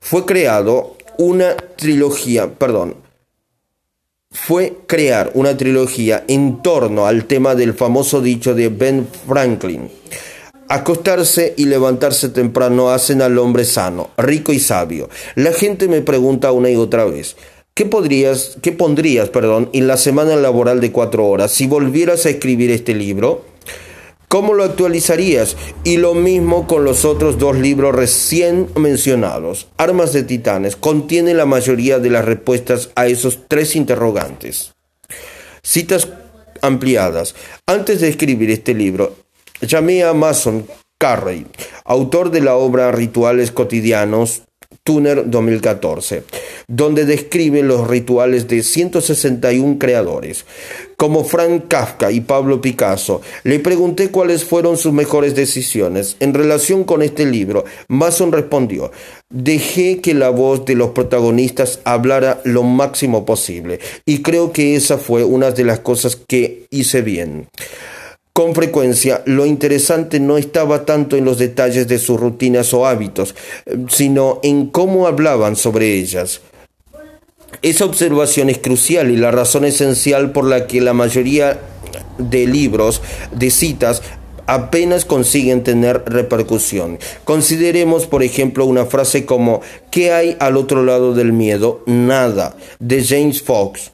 [0.00, 2.96] Fue creado una trilogía, perdón,
[4.30, 9.88] fue crear una trilogía en torno al tema del famoso dicho de Ben Franklin.
[10.68, 15.08] Acostarse y levantarse temprano hacen al hombre sano, rico y sabio.
[15.36, 17.36] La gente me pregunta una y otra vez,
[17.76, 22.30] ¿Qué, podrías, qué pondrías perdón, en la semana laboral de cuatro horas si volvieras a
[22.30, 23.44] escribir este libro?
[24.28, 25.58] ¿Cómo lo actualizarías?
[25.84, 29.68] Y lo mismo con los otros dos libros recién mencionados.
[29.76, 34.72] Armas de Titanes contiene la mayoría de las respuestas a esos tres interrogantes.
[35.62, 36.08] Citas
[36.62, 37.34] ampliadas.
[37.66, 39.14] Antes de escribir este libro,
[39.60, 40.66] llamé a Mason
[40.98, 41.46] Carrey,
[41.84, 44.42] autor de la obra Rituales Cotidianos
[44.82, 46.22] Tuner 2014,
[46.68, 50.44] donde describe los rituales de 161 creadores.
[50.96, 56.16] Como Frank Kafka y Pablo Picasso, le pregunté cuáles fueron sus mejores decisiones.
[56.20, 58.92] En relación con este libro, Mason respondió,
[59.28, 64.98] dejé que la voz de los protagonistas hablara lo máximo posible, y creo que esa
[64.98, 67.48] fue una de las cosas que hice bien.
[68.36, 73.34] Con frecuencia, lo interesante no estaba tanto en los detalles de sus rutinas o hábitos,
[73.88, 76.42] sino en cómo hablaban sobre ellas.
[77.62, 81.58] Esa observación es crucial y la razón esencial por la que la mayoría
[82.18, 83.00] de libros,
[83.32, 84.02] de citas,
[84.44, 86.98] apenas consiguen tener repercusión.
[87.24, 91.82] Consideremos, por ejemplo, una frase como ¿qué hay al otro lado del miedo?
[91.86, 93.92] Nada, de James Fox.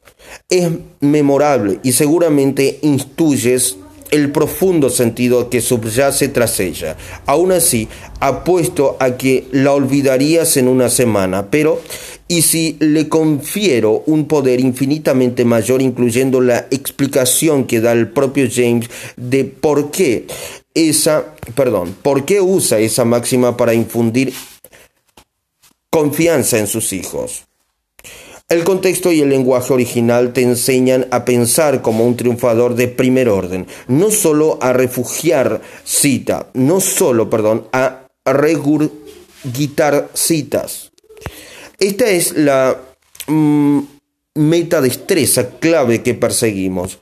[0.49, 3.77] Es memorable y seguramente instruyes
[4.13, 6.95] el profundo sentido que subyace tras ella.
[7.25, 7.87] Aún así,
[8.19, 11.81] apuesto a que la olvidarías en una semana, pero
[12.27, 18.47] y si le confiero un poder infinitamente mayor, incluyendo la explicación que da el propio
[18.53, 18.87] James
[19.17, 20.27] de por qué
[20.75, 24.31] esa, perdón, por qué usa esa máxima para infundir
[25.89, 27.45] confianza en sus hijos.
[28.49, 33.29] El contexto y el lenguaje original te enseñan a pensar como un triunfador de primer
[33.29, 40.91] orden, no solo a refugiar cita, no solo, perdón, a regurgitar citas.
[41.79, 42.79] Esta es la
[43.27, 43.79] mm,
[44.35, 46.99] meta destreza clave que perseguimos.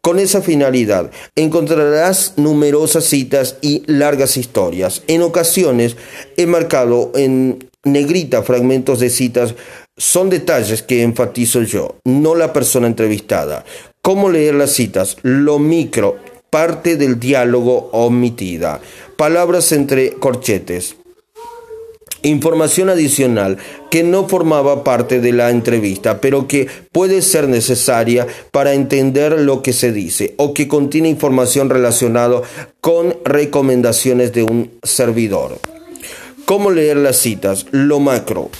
[0.00, 5.02] Con esa finalidad encontrarás numerosas citas y largas historias.
[5.06, 5.96] En ocasiones
[6.36, 9.54] he marcado en negrita fragmentos de citas.
[9.96, 13.64] Son detalles que enfatizo yo, no la persona entrevistada.
[14.02, 15.16] ¿Cómo leer las citas?
[15.22, 16.18] Lo micro,
[16.50, 18.80] parte del diálogo omitida.
[19.16, 20.96] Palabras entre corchetes
[22.24, 23.58] información adicional
[23.90, 29.62] que no formaba parte de la entrevista, pero que puede ser necesaria para entender lo
[29.62, 32.42] que se dice o que contiene información relacionada
[32.80, 35.58] con recomendaciones de un servidor.
[36.46, 37.66] ¿Cómo leer las citas?
[37.70, 38.50] Lo macro.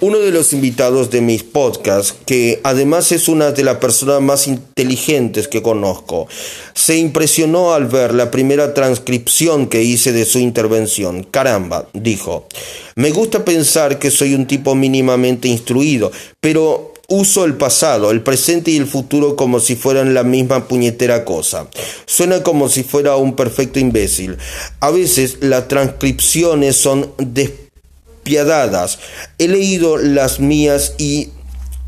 [0.00, 4.46] Uno de los invitados de mis podcasts, que además es una de las personas más
[4.46, 6.28] inteligentes que conozco,
[6.74, 11.24] se impresionó al ver la primera transcripción que hice de su intervención.
[11.24, 12.46] Caramba, dijo,
[12.94, 18.72] me gusta pensar que soy un tipo mínimamente instruido, pero uso el pasado, el presente
[18.72, 21.68] y el futuro como si fueran la misma puñetera cosa.
[22.04, 24.36] Suena como si fuera un perfecto imbécil.
[24.80, 27.12] A veces las transcripciones son
[29.38, 31.30] He leído las mías y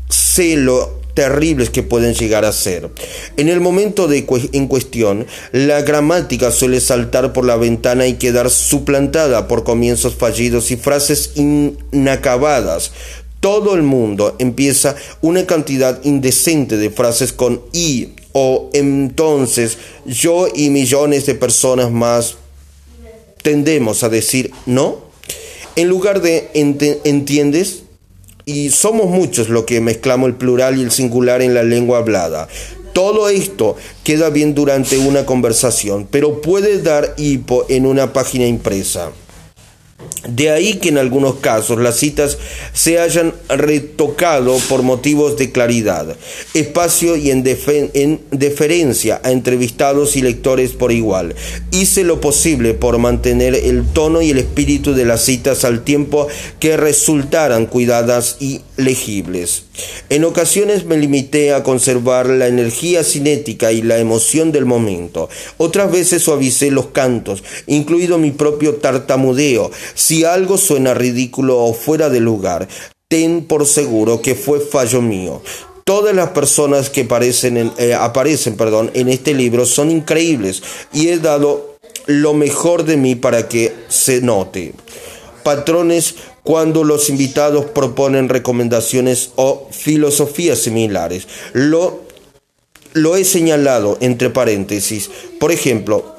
[0.09, 2.89] sé lo terribles que pueden llegar a ser.
[3.35, 8.49] En el momento de en cuestión, la gramática suele saltar por la ventana y quedar
[8.49, 12.91] suplantada por comienzos fallidos y frases inacabadas.
[13.41, 20.69] Todo el mundo empieza una cantidad indecente de frases con y o entonces yo y
[20.69, 22.35] millones de personas más
[23.41, 25.08] tendemos a decir no
[25.75, 27.83] en lugar de entiendes,
[28.45, 32.47] y somos muchos los que mezclamos el plural y el singular en la lengua hablada.
[32.93, 39.11] Todo esto queda bien durante una conversación, pero puede dar hipo en una página impresa.
[40.27, 42.37] De ahí que en algunos casos las citas
[42.73, 46.17] se hayan retocado por motivos de claridad,
[46.53, 47.43] espacio y en,
[48.31, 51.35] deferencia a entrevistados y lectores por igual.
[51.71, 56.27] Hice lo posible por mantener el tono y el espíritu de las citas al tiempo
[56.59, 59.63] que resultaran cuidadas y legibles.
[60.09, 65.29] En ocasiones me limité a conservar la energía cinética y la emoción del momento.
[65.57, 69.71] Otras veces suavicé los cantos, incluido mi propio tartamudeo.
[69.99, 72.69] Si algo suena ridículo o fuera de lugar,
[73.09, 75.41] ten por seguro que fue fallo mío.
[75.83, 81.19] Todas las personas que aparecen eh, aparecen perdón, en este libro son increíbles y he
[81.19, 81.75] dado
[82.05, 84.73] lo mejor de mí para que se note.
[85.43, 91.27] Patrones cuando los invitados proponen recomendaciones o filosofías similares.
[91.51, 92.03] Lo,
[92.93, 95.11] lo he señalado entre paréntesis.
[95.41, 96.15] Por ejemplo,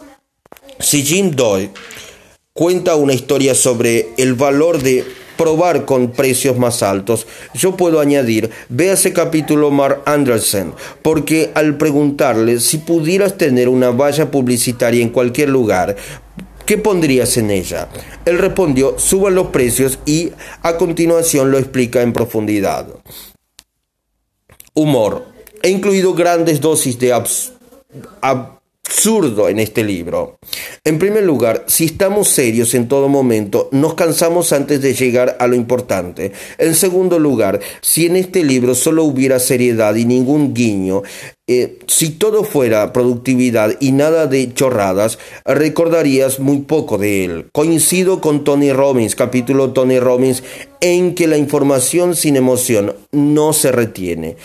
[0.81, 1.71] si Jim Doyle
[2.53, 5.05] cuenta una historia sobre el valor de
[5.37, 11.79] probar con precios más altos, yo puedo añadir, ve ese capítulo Mark Anderson, porque al
[11.79, 15.97] preguntarle si pudieras tener una valla publicitaria en cualquier lugar,
[16.71, 17.89] ¿Qué pondrías en ella?
[18.25, 20.31] Él respondió, suban los precios y
[20.63, 22.87] a continuación lo explica en profundidad.
[24.75, 25.27] Humor.
[25.65, 27.13] He incluido grandes dosis de
[28.91, 30.41] absurdo en este libro.
[30.85, 35.47] En primer lugar, si estamos serios en todo momento, nos cansamos antes de llegar a
[35.47, 36.33] lo importante.
[36.59, 41.03] En segundo lugar, si en este libro solo hubiera seriedad y ningún guiño,
[41.47, 47.47] eh, si todo fuera productividad y nada de chorradas, recordarías muy poco de él.
[47.53, 50.43] Coincido con Tony Robbins, capítulo Tony Robbins,
[50.81, 54.37] en que la información sin emoción no se retiene.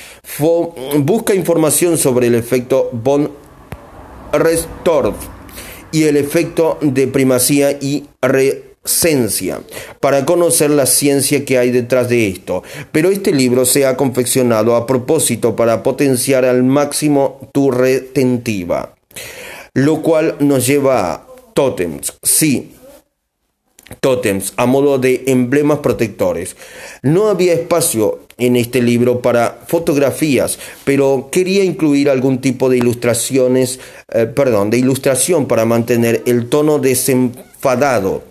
[1.00, 3.45] busca información sobre el efecto von
[4.38, 5.16] Restorff
[5.92, 9.62] y el efecto de primacía y resencia
[10.00, 12.64] para conocer la ciencia que hay detrás de esto.
[12.92, 18.96] Pero este libro se ha confeccionado a propósito para potenciar al máximo tu retentiva,
[19.74, 22.14] lo cual nos lleva a tótems.
[22.22, 22.74] Sí,
[24.02, 26.56] tótems a modo de emblemas protectores.
[27.02, 33.80] No había espacio en este libro para fotografías, pero quería incluir algún tipo de ilustraciones,
[34.14, 38.24] eh, perdón, de ilustración para mantener el tono desenfadado.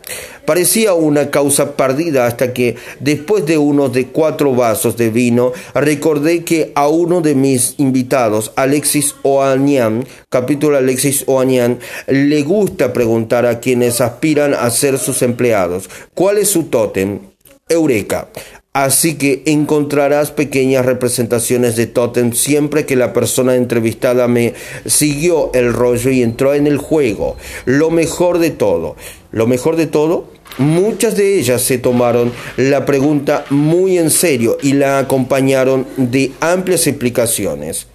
[0.44, 6.44] Parecía una causa perdida hasta que, después de uno de cuatro vasos de vino, recordé
[6.44, 13.58] que a uno de mis invitados, Alexis Oanian, capítulo Alexis Oanian, le gusta preguntar a
[13.58, 17.20] quienes aspiran a ser sus empleados, ¿cuál es su tótem?
[17.66, 18.28] Eureka.
[18.74, 24.54] Así que encontrarás pequeñas representaciones de tótem siempre que la persona entrevistada me
[24.84, 27.36] siguió el rollo y entró en el juego.
[27.66, 28.96] Lo mejor de todo,
[29.30, 34.74] lo mejor de todo Muchas de ellas se tomaron la pregunta muy en serio y
[34.74, 37.88] la acompañaron de amplias explicaciones,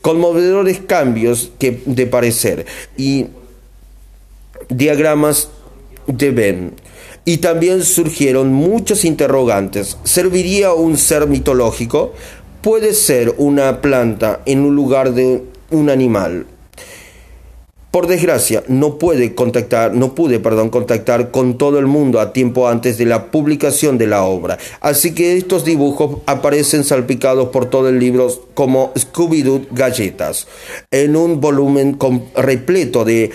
[0.00, 2.64] conmovedores cambios de parecer
[2.96, 3.26] y
[4.70, 5.50] diagramas
[6.06, 6.72] de Ben.
[7.28, 9.98] Y también surgieron muchos interrogantes.
[10.04, 12.14] ¿Serviría un ser mitológico?
[12.62, 16.46] ¿Puede ser una planta en un lugar de un animal?
[17.90, 22.68] Por desgracia, no puede contactar, no pude, perdón, contactar con todo el mundo a tiempo
[22.68, 24.58] antes de la publicación de la obra.
[24.80, 30.46] Así que estos dibujos aparecen salpicados por todo el libro como Scooby-Doo galletas,
[30.90, 31.98] en un volumen
[32.36, 33.30] repleto de eh,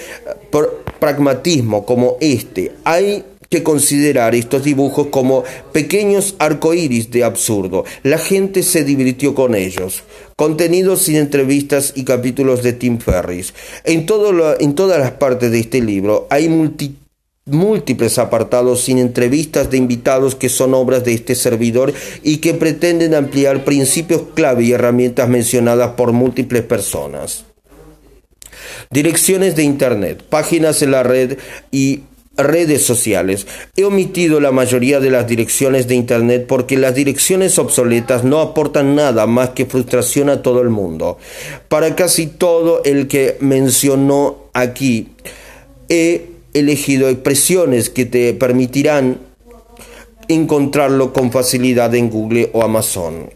[0.99, 2.73] pragmatismo como este.
[2.83, 5.43] Hay que considerar estos dibujos como
[5.73, 7.83] pequeños arcoíris de absurdo.
[8.01, 10.03] La gente se divirtió con ellos.
[10.37, 13.53] Contenidos sin entrevistas y capítulos de Tim Ferris.
[13.83, 16.47] En, todas las partes de este libro hay
[17.45, 21.93] múltiples apartados sin entrevistas de invitados que son obras de este servidor
[22.23, 27.43] y que pretenden ampliar principios clave y herramientas mencionadas por múltiples personas.
[28.91, 31.37] Direcciones de Internet, páginas en la red
[31.71, 32.03] y
[32.37, 33.47] redes sociales.
[33.75, 38.95] He omitido la mayoría de las direcciones de Internet porque las direcciones obsoletas no aportan
[38.95, 41.17] nada más que frustración a todo el mundo.
[41.67, 45.09] Para casi todo el que mencionó aquí,
[45.89, 49.19] he elegido expresiones que te permitirán
[50.27, 53.29] encontrarlo con facilidad en Google o Amazon.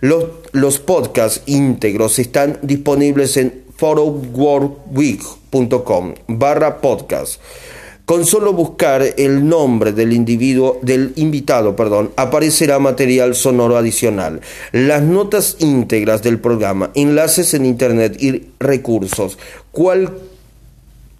[0.00, 7.40] Los, los podcasts íntegros están disponibles en forumworldweek.com barra podcast.
[8.04, 14.40] Con solo buscar el nombre del individuo, del invitado, perdón, aparecerá material sonoro adicional,
[14.72, 19.38] las notas íntegras del programa, enlaces en internet y recursos,
[19.70, 20.12] cual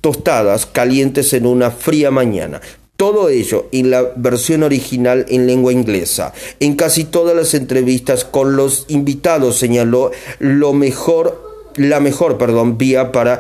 [0.01, 2.61] tostadas calientes en una fría mañana.
[2.97, 6.33] Todo ello en la versión original en lengua inglesa.
[6.59, 10.11] En casi todas las entrevistas con los invitados señaló
[10.41, 13.39] lo mejor, la mejor, perdón, vía para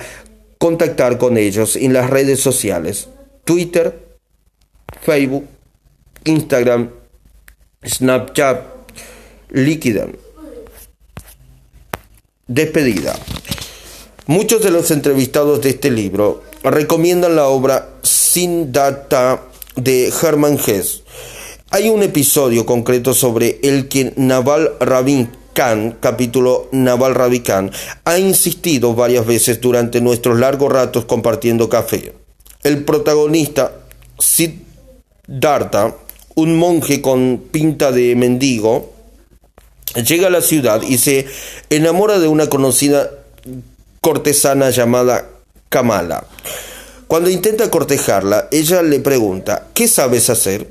[0.59, 3.09] contactar con ellos en las redes sociales.
[3.45, 4.19] Twitter,
[5.01, 5.47] Facebook,
[6.25, 6.91] Instagram,
[7.85, 8.61] Snapchat,
[9.51, 10.17] Liquidan.
[12.47, 13.19] Despedida.
[14.27, 19.43] Muchos de los entrevistados de este libro recomiendan la obra Sin Data
[19.75, 21.03] de Hermann Hesse.
[21.71, 27.75] Hay un episodio concreto sobre el que Naval Ravikant, capítulo Naval Ravikant,
[28.05, 32.22] ha insistido varias veces durante nuestros largos ratos compartiendo café.
[32.63, 33.73] El protagonista,
[34.19, 35.97] Siddhartha,
[36.37, 38.93] un monje con pinta de mendigo,
[40.07, 41.27] llega a la ciudad y se
[41.71, 43.11] enamora de una conocida
[44.01, 45.29] cortesana llamada
[45.69, 46.25] Kamala.
[47.09, 50.69] Cuando intenta cortejarla, ella le pregunta, ¿qué sabes hacer?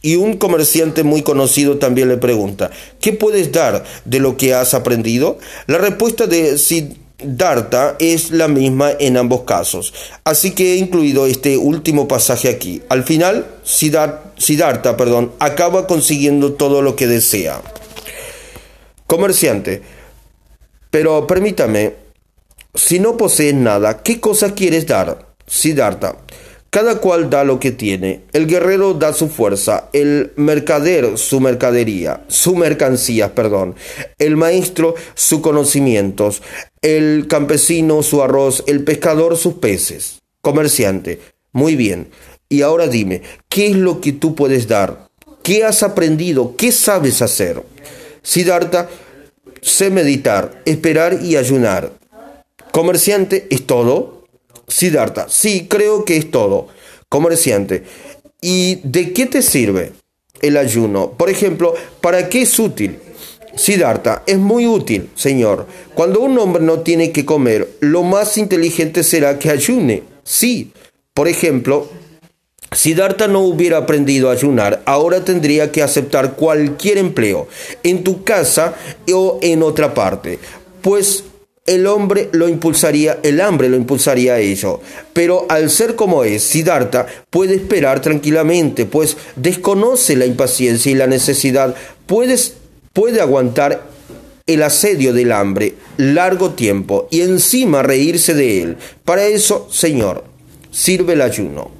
[0.00, 4.72] Y un comerciante muy conocido también le pregunta, ¿qué puedes dar de lo que has
[4.72, 5.38] aprendido?
[5.66, 9.92] La respuesta de Siddhartha Darta es la misma en ambos casos,
[10.24, 12.82] así que he incluido este último pasaje aquí.
[12.88, 17.60] Al final, Siddhartha perdón, acaba consiguiendo todo lo que desea.
[19.06, 19.82] Comerciante,
[20.90, 21.94] pero permítame,
[22.74, 25.34] si no posees nada, ¿qué cosa quieres dar?
[25.46, 26.16] Siddhartha,
[26.70, 28.22] cada cual da lo que tiene.
[28.32, 33.74] El guerrero da su fuerza, el mercader su mercadería, su mercancía, perdón.
[34.18, 36.42] El maestro sus conocimientos,
[36.80, 40.20] el campesino su arroz, el pescador sus peces.
[40.40, 41.20] Comerciante,
[41.52, 42.08] muy bien.
[42.48, 45.08] Y ahora dime, ¿qué es lo que tú puedes dar?
[45.42, 46.56] ¿Qué has aprendido?
[46.56, 47.62] ¿Qué sabes hacer?
[48.22, 48.88] Siddhartha,
[49.60, 51.92] sé meditar, esperar y ayunar.
[52.72, 54.19] Comerciante, ¿es todo?
[54.70, 56.68] Siddhartha, sí, creo que es todo.
[57.08, 57.82] Comerciante,
[58.40, 59.92] ¿y de qué te sirve
[60.40, 61.10] el ayuno?
[61.12, 62.98] Por ejemplo, ¿para qué es útil?
[63.56, 65.66] Siddhartha, es muy útil, señor.
[65.94, 70.04] Cuando un hombre no tiene que comer, lo más inteligente será que ayune.
[70.22, 70.72] Sí,
[71.14, 71.88] por ejemplo,
[72.72, 77.48] si Siddhartha no hubiera aprendido a ayunar, ahora tendría que aceptar cualquier empleo,
[77.82, 78.74] en tu casa
[79.12, 80.38] o en otra parte,
[80.80, 81.24] pues
[81.70, 84.80] el hombre lo impulsaría, el hambre lo impulsaría a ello.
[85.12, 91.06] Pero al ser como es, Siddhartha puede esperar tranquilamente, pues desconoce la impaciencia y la
[91.06, 93.86] necesidad, puede aguantar
[94.48, 98.76] el asedio del hambre largo tiempo y encima reírse de él.
[99.04, 100.24] Para eso, Señor,
[100.72, 101.70] sirve el ayuno.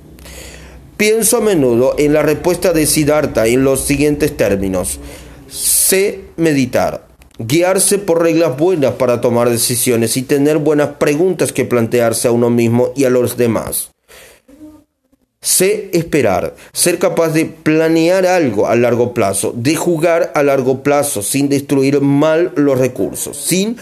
[0.96, 5.00] Pienso a menudo en la respuesta de Siddhartha en los siguientes términos.
[5.48, 7.09] Sé meditar
[7.40, 12.50] guiarse por reglas buenas para tomar decisiones y tener buenas preguntas que plantearse a uno
[12.50, 13.90] mismo y a los demás.
[15.40, 21.22] Sé esperar, ser capaz de planear algo a largo plazo, de jugar a largo plazo
[21.22, 23.78] sin destruir mal los recursos, sin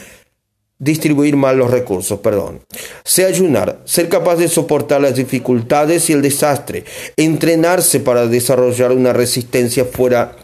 [0.79, 2.61] distribuir mal los recursos, perdón.
[3.05, 6.85] Sé ayunar, ser capaz de soportar las dificultades y el desastre,
[7.17, 10.37] entrenarse para desarrollar una resistencia fuera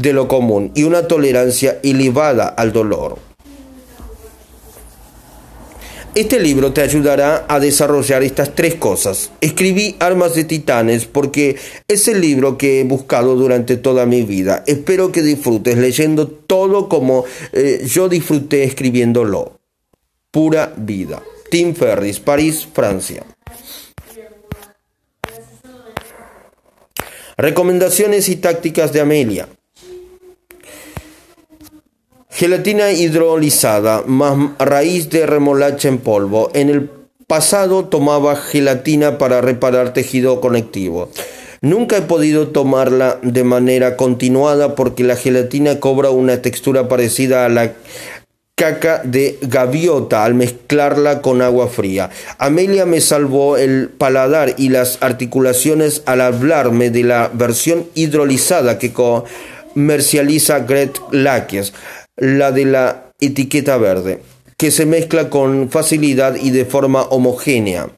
[0.00, 3.18] de lo común y una tolerancia elevada al dolor.
[6.14, 9.30] Este libro te ayudará a desarrollar estas tres cosas.
[9.40, 14.64] Escribí Armas de Titanes porque es el libro que he buscado durante toda mi vida.
[14.66, 19.60] Espero que disfrutes leyendo todo como eh, yo disfruté escribiéndolo.
[20.32, 21.22] Pura vida.
[21.50, 23.24] Tim Ferris, París, Francia.
[27.36, 29.48] Recomendaciones y tácticas de Amelia.
[32.38, 36.52] Gelatina hidrolizada más raíz de remolacha en polvo.
[36.54, 36.88] En el
[37.26, 41.10] pasado tomaba gelatina para reparar tejido conectivo.
[41.62, 47.48] Nunca he podido tomarla de manera continuada porque la gelatina cobra una textura parecida a
[47.48, 47.72] la
[48.54, 52.10] caca de gaviota al mezclarla con agua fría.
[52.38, 58.92] Amelia me salvó el paladar y las articulaciones al hablarme de la versión hidrolizada que
[58.92, 61.72] comercializa Gret Lakies
[62.18, 64.20] la de la etiqueta verde,
[64.56, 67.88] que se mezcla con facilidad y de forma homogénea.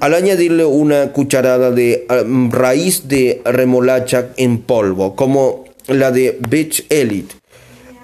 [0.00, 6.86] Al añadirle una cucharada de um, raíz de remolacha en polvo, como la de Beach
[6.88, 7.34] Elite,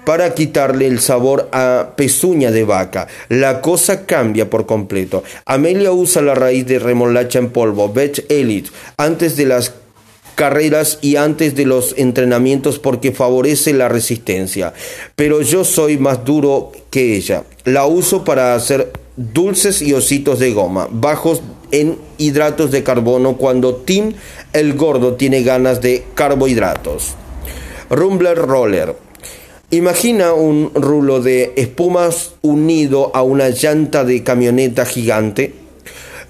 [0.05, 3.07] para quitarle el sabor a pezuña de vaca.
[3.27, 5.23] La cosa cambia por completo.
[5.45, 9.73] Amelia usa la raíz de remolacha en polvo, Beach Elite, antes de las
[10.37, 14.71] carreras y antes de los entrenamientos porque favorece la resistencia.
[15.15, 17.43] Pero yo soy más duro que ella.
[17.65, 23.77] La uso para hacer dulces y ositos de goma, bajos en hidratos de carbono cuando
[23.77, 24.13] Tim
[24.53, 27.15] el gordo tiene ganas de carbohidratos.
[27.89, 28.95] Rumbler Roller.
[29.71, 35.66] Imagina un rulo de espumas unido a una llanta de camioneta gigante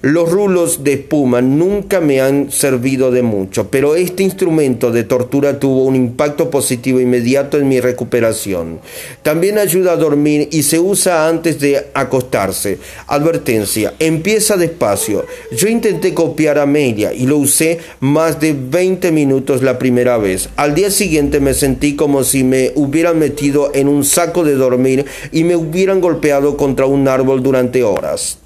[0.00, 5.58] los rulos de espuma nunca me han servido de mucho, pero este instrumento de tortura
[5.58, 8.78] tuvo un impacto positivo inmediato en mi recuperación.
[9.22, 12.78] También ayuda a dormir y se usa antes de acostarse.
[13.08, 15.26] Advertencia, empieza despacio.
[15.50, 20.48] Yo intenté copiar a Amelia y lo usé más de 20 minutos la primera vez.
[20.54, 25.06] Al día siguiente me sentí como si me hubieran metido en un saco de dormir
[25.32, 28.38] y me hubieran golpeado contra un árbol durante horas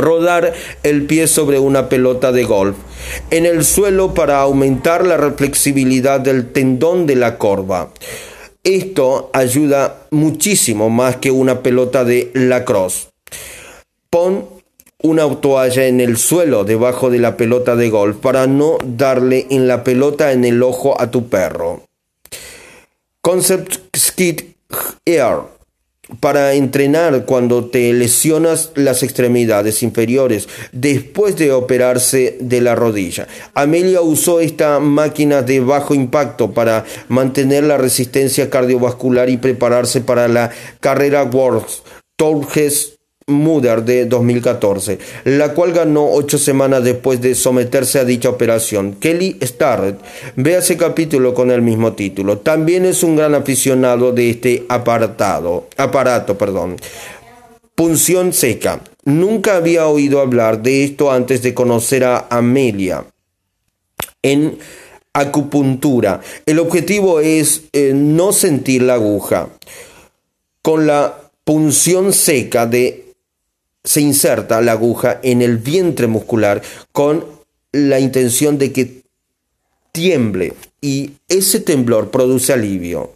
[0.00, 2.76] rodar el pie sobre una pelota de golf
[3.30, 7.90] en el suelo para aumentar la flexibilidad del tendón de la corva.
[8.62, 13.08] Esto ayuda muchísimo más que una pelota de lacrosse.
[14.08, 14.46] Pon
[15.02, 19.68] una toalla en el suelo debajo de la pelota de golf para no darle en
[19.68, 21.82] la pelota en el ojo a tu perro.
[23.20, 24.40] Concept Skid
[25.04, 25.53] Air
[26.20, 33.26] para entrenar cuando te lesionas las extremidades inferiores después de operarse de la rodilla.
[33.54, 40.28] Amelia usó esta máquina de bajo impacto para mantener la resistencia cardiovascular y prepararse para
[40.28, 40.50] la
[40.80, 41.64] carrera World
[42.16, 42.93] Torres
[43.26, 48.96] Mudder de 2014, la cual ganó ocho semanas después de someterse a dicha operación.
[49.00, 49.98] Kelly Starrett
[50.36, 52.38] ve ese capítulo con el mismo título.
[52.38, 56.36] También es un gran aficionado de este apartado, aparato.
[56.36, 56.76] Perdón.
[57.74, 58.80] Punción seca.
[59.04, 63.06] Nunca había oído hablar de esto antes de conocer a Amelia.
[64.22, 64.58] En
[65.14, 69.48] acupuntura, el objetivo es eh, no sentir la aguja.
[70.60, 73.03] Con la punción seca de
[73.84, 76.62] se inserta la aguja en el vientre muscular
[76.92, 77.24] con
[77.72, 79.02] la intención de que
[79.92, 83.12] tiemble y ese temblor produce alivio.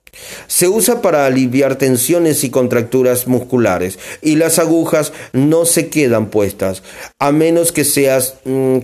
[0.47, 6.83] Se usa para aliviar tensiones y contracturas musculares y las agujas no se quedan puestas
[7.19, 8.79] a menos que seas mm,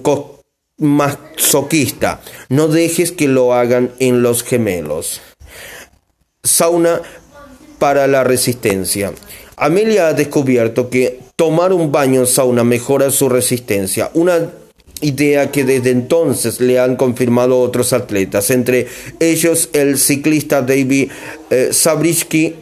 [0.78, 2.20] masoquista.
[2.48, 5.20] No dejes que lo hagan en los gemelos.
[6.42, 7.00] Sauna
[7.78, 9.12] para la resistencia.
[9.56, 14.50] Amelia ha descubierto que tomar un baño en sauna mejora su resistencia, una
[15.00, 18.86] idea que desde entonces le han confirmado otros atletas, entre
[19.20, 21.10] ellos el ciclista David
[21.50, 21.70] eh,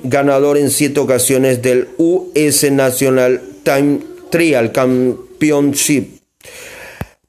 [0.05, 4.01] ganador en siete ocasiones del US National Time
[4.31, 6.23] Trial Championship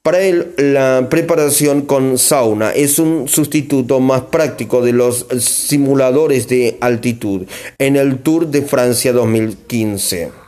[0.04, 6.78] para él, la preparación con sauna es un sustituto más práctico de los simuladores de
[6.82, 7.44] altitud
[7.80, 10.43] en el Tour de Francia 2015.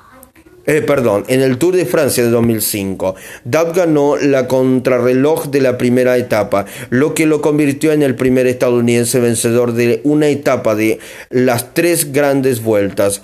[0.68, 3.16] Eh, perdón, en el Tour de Francia de 2005.
[3.43, 8.47] Dab ganó la contrarreloj de la primera etapa, lo que lo convirtió en el primer
[8.47, 10.99] estadounidense vencedor de una etapa de
[11.30, 13.22] las tres grandes vueltas.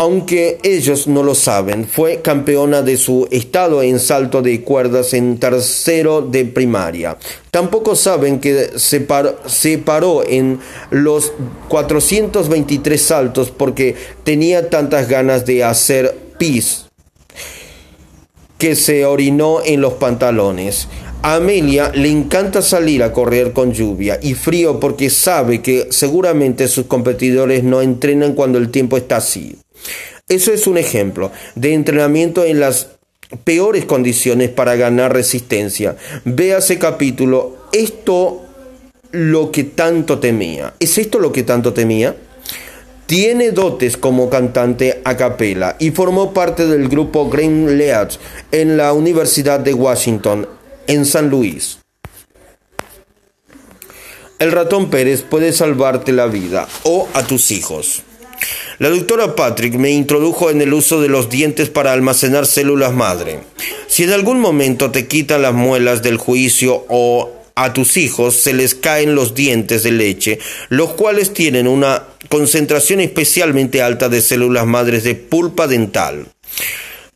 [0.00, 5.38] aunque ellos no lo saben, fue campeona de su estado en salto de cuerdas en
[5.38, 7.18] tercero de primaria.
[7.50, 11.32] Tampoco saben que se, paró en los
[11.68, 16.86] 423 saltos porque tenía tantas ganas de hacer pis
[18.56, 20.86] que se orinó en los pantalones.
[21.22, 26.68] A Amelia le encanta salir a correr con lluvia y frío porque sabe que seguramente
[26.68, 29.58] sus competidores no entrenan cuando el tiempo está así.
[30.28, 32.88] Eso es un ejemplo de entrenamiento en las
[33.44, 35.96] peores condiciones para ganar resistencia.
[36.24, 37.56] ese capítulo.
[37.72, 38.42] Esto
[39.12, 40.74] lo que tanto temía.
[40.80, 42.16] ¿Es esto lo que tanto temía?
[43.06, 48.18] Tiene dotes como cantante a capela y formó parte del grupo Green Leads
[48.52, 50.46] en la Universidad de Washington,
[50.86, 51.78] en San Luis.
[54.38, 58.02] El ratón Pérez puede salvarte la vida o a tus hijos.
[58.78, 63.40] La doctora Patrick me introdujo en el uso de los dientes para almacenar células madre.
[63.88, 68.52] Si en algún momento te quitan las muelas del juicio o a tus hijos se
[68.52, 74.64] les caen los dientes de leche, los cuales tienen una concentración especialmente alta de células
[74.64, 76.28] madres de pulpa dental.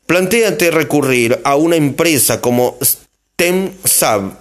[0.06, 4.32] Plantéate recurrir a una empresa como StemSab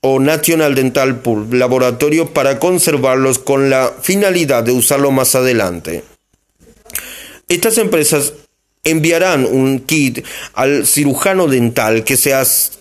[0.00, 6.02] o National Dental Pulp Laboratorio para conservarlos con la finalidad de usarlo más adelante.
[7.52, 8.32] Estas empresas
[8.82, 10.24] enviarán un kit
[10.54, 12.16] al cirujano dental que,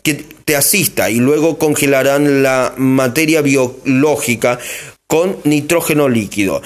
[0.01, 0.13] que
[0.45, 4.59] te asista y luego congelarán la materia biológica
[5.07, 6.61] con nitrógeno líquido.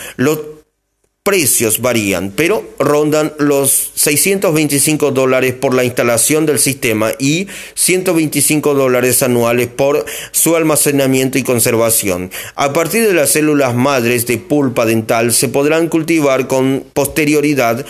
[1.25, 9.23] Precios varían, pero rondan los 625 dólares por la instalación del sistema y 125 dólares
[9.23, 12.29] anuales por su almacenamiento y conservación.
[12.53, 17.83] A partir de las células madres de pulpa dental se podrán cultivar con posterioridad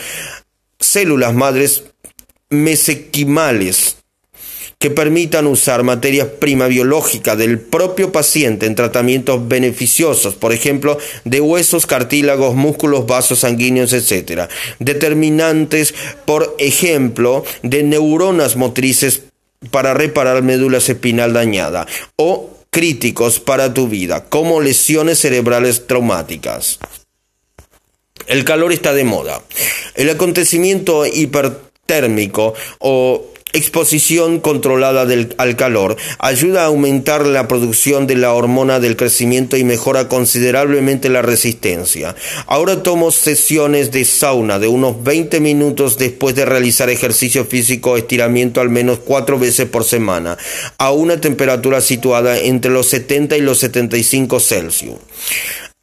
[0.80, 1.84] células madres
[2.48, 3.96] mesequimales
[4.86, 11.40] que permitan usar materia prima biológica del propio paciente en tratamientos beneficiosos, por ejemplo, de
[11.40, 14.42] huesos, cartílagos, músculos, vasos sanguíneos, etc.
[14.78, 15.92] Determinantes,
[16.24, 19.24] por ejemplo, de neuronas motrices
[19.72, 26.78] para reparar médula espinal dañada o críticos para tu vida, como lesiones cerebrales traumáticas.
[28.28, 29.42] El calor está de moda.
[29.96, 35.06] El acontecimiento hipertérmico o exposición controlada
[35.38, 41.08] al calor ayuda a aumentar la producción de la hormona del crecimiento y mejora considerablemente
[41.08, 42.14] la resistencia.
[42.46, 47.96] Ahora tomo sesiones de sauna de unos 20 minutos después de realizar ejercicio físico o
[47.96, 50.36] estiramiento al menos cuatro veces por semana,
[50.78, 54.96] a una temperatura situada entre los 70 y los 75 Celsius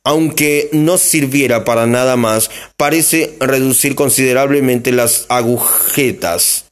[0.06, 6.63] aunque no sirviera para nada más, parece reducir considerablemente las agujetas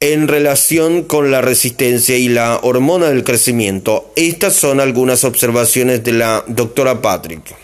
[0.00, 6.12] en relación con la resistencia y la hormona del crecimiento, estas son algunas observaciones de
[6.12, 7.54] la doctora Patrick.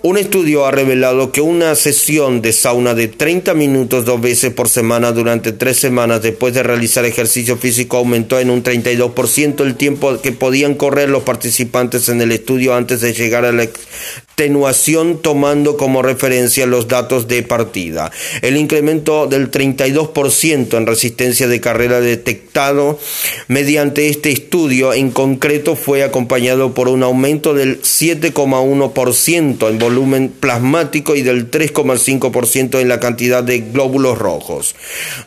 [0.00, 4.68] Un estudio ha revelado que una sesión de sauna de 30 minutos dos veces por
[4.68, 10.20] semana durante tres semanas después de realizar ejercicio físico aumentó en un 32% el tiempo
[10.22, 15.76] que podían correr los participantes en el estudio antes de llegar a la extenuación tomando
[15.76, 18.12] como referencia los datos de partida.
[18.42, 23.00] El incremento del 32% en resistencia de carrera detectado
[23.48, 31.16] mediante este estudio en concreto fue acompañado por un aumento del 7,1% en volumen plasmático
[31.16, 34.74] y del 3,5% en la cantidad de glóbulos rojos.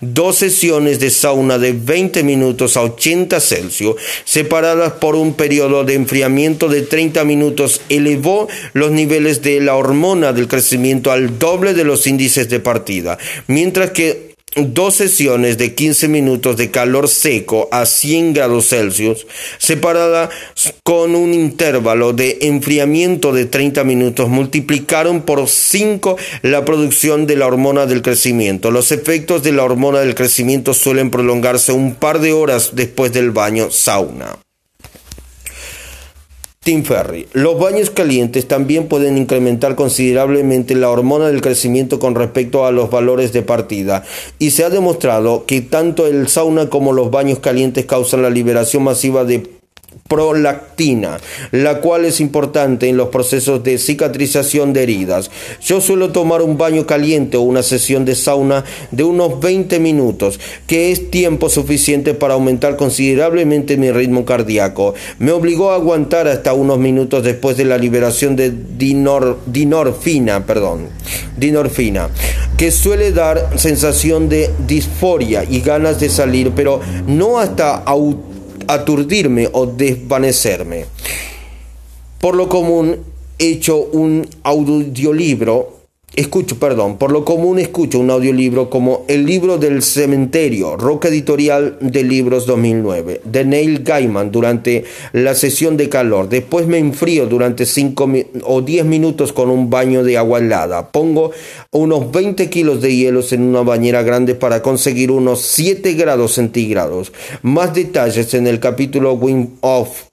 [0.02, 5.96] Dos sesiones de sauna de 20 minutos a 80 Celsius, separadas por un periodo de
[5.96, 11.84] enfriamiento de 30 minutos, elevó los niveles de la hormona del crecimiento al doble de
[11.84, 17.86] los índices de partida, mientras que dos sesiones de 15 minutos de calor seco a
[17.86, 19.26] 100 grados Celsius,
[19.58, 20.30] separada
[20.84, 27.48] con un intervalo de enfriamiento de 30 minutos, multiplicaron por 5 la producción de la
[27.48, 28.72] hormona del crecimiento.
[28.72, 33.32] Los efectos de la hormona del crecimiento suelen prolongarse un par de horas después del
[33.32, 34.38] baño sauna.
[36.64, 37.26] Tim Ferry.
[37.34, 42.92] Los baños calientes también pueden incrementar considerablemente la hormona del crecimiento con respecto a los
[42.92, 44.04] valores de partida
[44.38, 48.84] y se ha demostrado que tanto el sauna como los baños calientes causan la liberación
[48.84, 49.61] masiva de
[50.12, 51.20] prolactina,
[51.52, 55.32] la cual es importante en los procesos de cicatrización de heridas.
[55.62, 60.38] Yo suelo tomar un baño caliente o una sesión de sauna de unos 20 minutos,
[60.68, 64.96] que es tiempo suficiente para aumentar considerablemente mi ritmo cardíaco.
[65.18, 70.90] Me obligó a aguantar hasta unos minutos después de la liberación de dinor, dinorfina, perdón,
[71.38, 72.10] dinorfina,
[72.58, 78.31] que suele dar sensación de disforia y ganas de salir, pero no hasta auto
[78.74, 80.86] aturdirme o desvanecerme.
[82.20, 82.98] Por lo común,
[83.40, 85.81] he hecho un audiolibro
[86.14, 91.78] Escucho, perdón, por lo común escucho un audiolibro como El libro del cementerio, Roca Editorial
[91.80, 94.84] de Libros 2009, de Neil Gaiman durante
[95.14, 96.28] la sesión de calor.
[96.28, 98.12] Después me enfrío durante 5
[98.44, 100.90] o 10 minutos con un baño de agua helada.
[100.90, 101.32] Pongo
[101.72, 107.14] unos 20 kilos de hielos en una bañera grande para conseguir unos 7 grados centígrados.
[107.42, 110.11] Más detalles en el capítulo Wim Off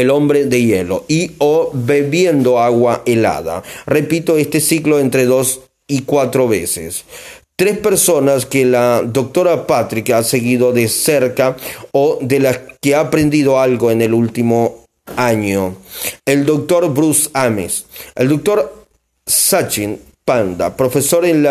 [0.00, 3.62] el hombre de hielo y o bebiendo agua helada.
[3.86, 7.04] Repito este ciclo entre dos y cuatro veces.
[7.56, 11.56] Tres personas que la doctora Patrick ha seguido de cerca
[11.90, 14.84] o de las que ha aprendido algo en el último
[15.16, 15.74] año.
[16.24, 18.86] El doctor Bruce Ames, el doctor
[19.26, 19.98] Sachin
[20.28, 21.46] Panda, profesor en,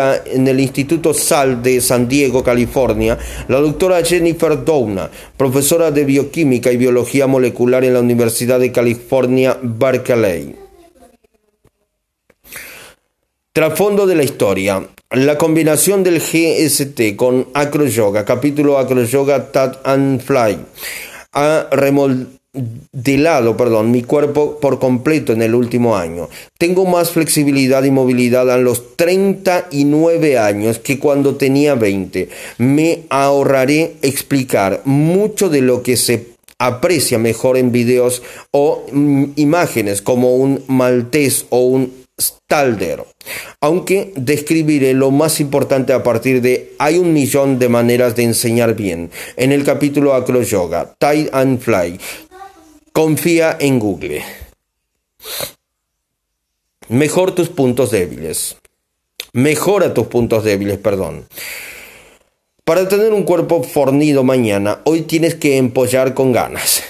[0.46, 3.18] el Instituto SAL de San Diego, California,
[3.48, 9.58] la doctora Jennifer Doudna, profesora de bioquímica y biología molecular en la Universidad de California,
[9.60, 10.54] Berkeley.
[13.52, 14.86] Trasfondo de la historia.
[15.10, 20.56] La combinación del GST con Acro Yoga, capítulo Acro Yoga Tat and Fly,
[21.32, 22.37] ha remoldado
[22.92, 26.28] de lado, perdón, mi cuerpo por completo en el último año.
[26.58, 32.28] Tengo más flexibilidad y movilidad a los 39 años que cuando tenía 20.
[32.58, 40.02] Me ahorraré explicar mucho de lo que se aprecia mejor en videos o mm, imágenes
[40.02, 43.04] como un maltés o un stalder.
[43.60, 48.74] Aunque describiré lo más importante a partir de hay un millón de maneras de enseñar
[48.74, 49.10] bien.
[49.36, 51.98] En el capítulo Acro Yoga, Tide and Fly,
[52.98, 54.24] Confía en Google.
[56.88, 58.56] Mejor tus puntos débiles.
[59.32, 61.24] Mejora tus puntos débiles, perdón.
[62.64, 66.82] Para tener un cuerpo fornido mañana, hoy tienes que empollar con ganas.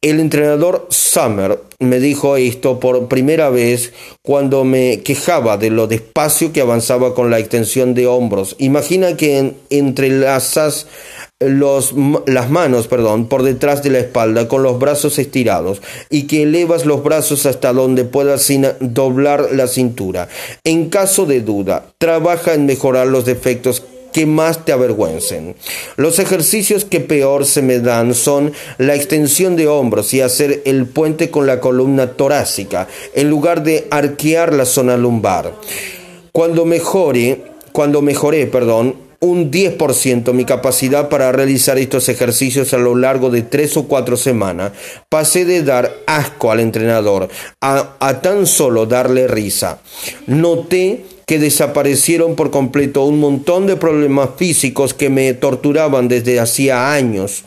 [0.00, 6.52] El entrenador Summer me dijo esto por primera vez cuando me quejaba de lo despacio
[6.52, 8.54] que avanzaba con la extensión de hombros.
[8.60, 10.86] Imagina que entrelazas
[11.40, 11.92] los,
[12.26, 16.86] las manos perdón, por detrás de la espalda con los brazos estirados y que elevas
[16.86, 20.28] los brazos hasta donde puedas sin doblar la cintura.
[20.64, 23.82] En caso de duda, trabaja en mejorar los defectos
[24.14, 25.56] que más te avergüencen.
[25.96, 30.86] Los ejercicios que peor se me dan son la extensión de hombros y hacer el
[30.86, 35.52] puente con la columna torácica en lugar de arquear la zona lumbar.
[36.32, 42.94] Cuando mejore, cuando mejoré, perdón, un 10% mi capacidad para realizar estos ejercicios a lo
[42.94, 44.72] largo de tres o cuatro semanas.
[45.08, 47.28] Pasé de dar asco al entrenador
[47.60, 49.80] a, a tan solo darle risa.
[50.26, 56.92] Noté que desaparecieron por completo un montón de problemas físicos que me torturaban desde hacía
[56.92, 57.44] años.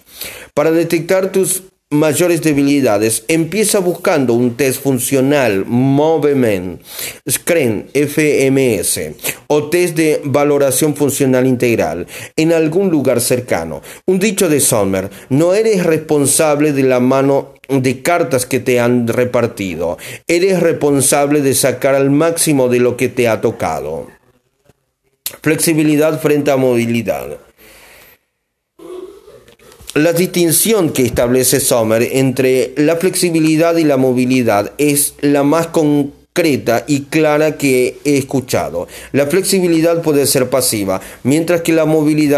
[0.54, 6.84] Para detectar tus mayores debilidades, empieza buscando un test funcional Movement,
[7.28, 9.16] Screen FMS
[9.48, 13.82] o test de valoración funcional integral en algún lugar cercano.
[14.06, 19.08] Un dicho de Sommer, no eres responsable de la mano de cartas que te han
[19.08, 24.08] repartido, eres responsable de sacar al máximo de lo que te ha tocado.
[25.42, 27.49] Flexibilidad frente a movilidad.
[29.96, 36.86] La distinción que establece Sommer entre la flexibilidad y la movilidad es la más concreta
[36.88, 38.88] y clara que he escuchado.
[39.14, 42.38] La flexibilidad puede ser pasiva, mientras que la movilidad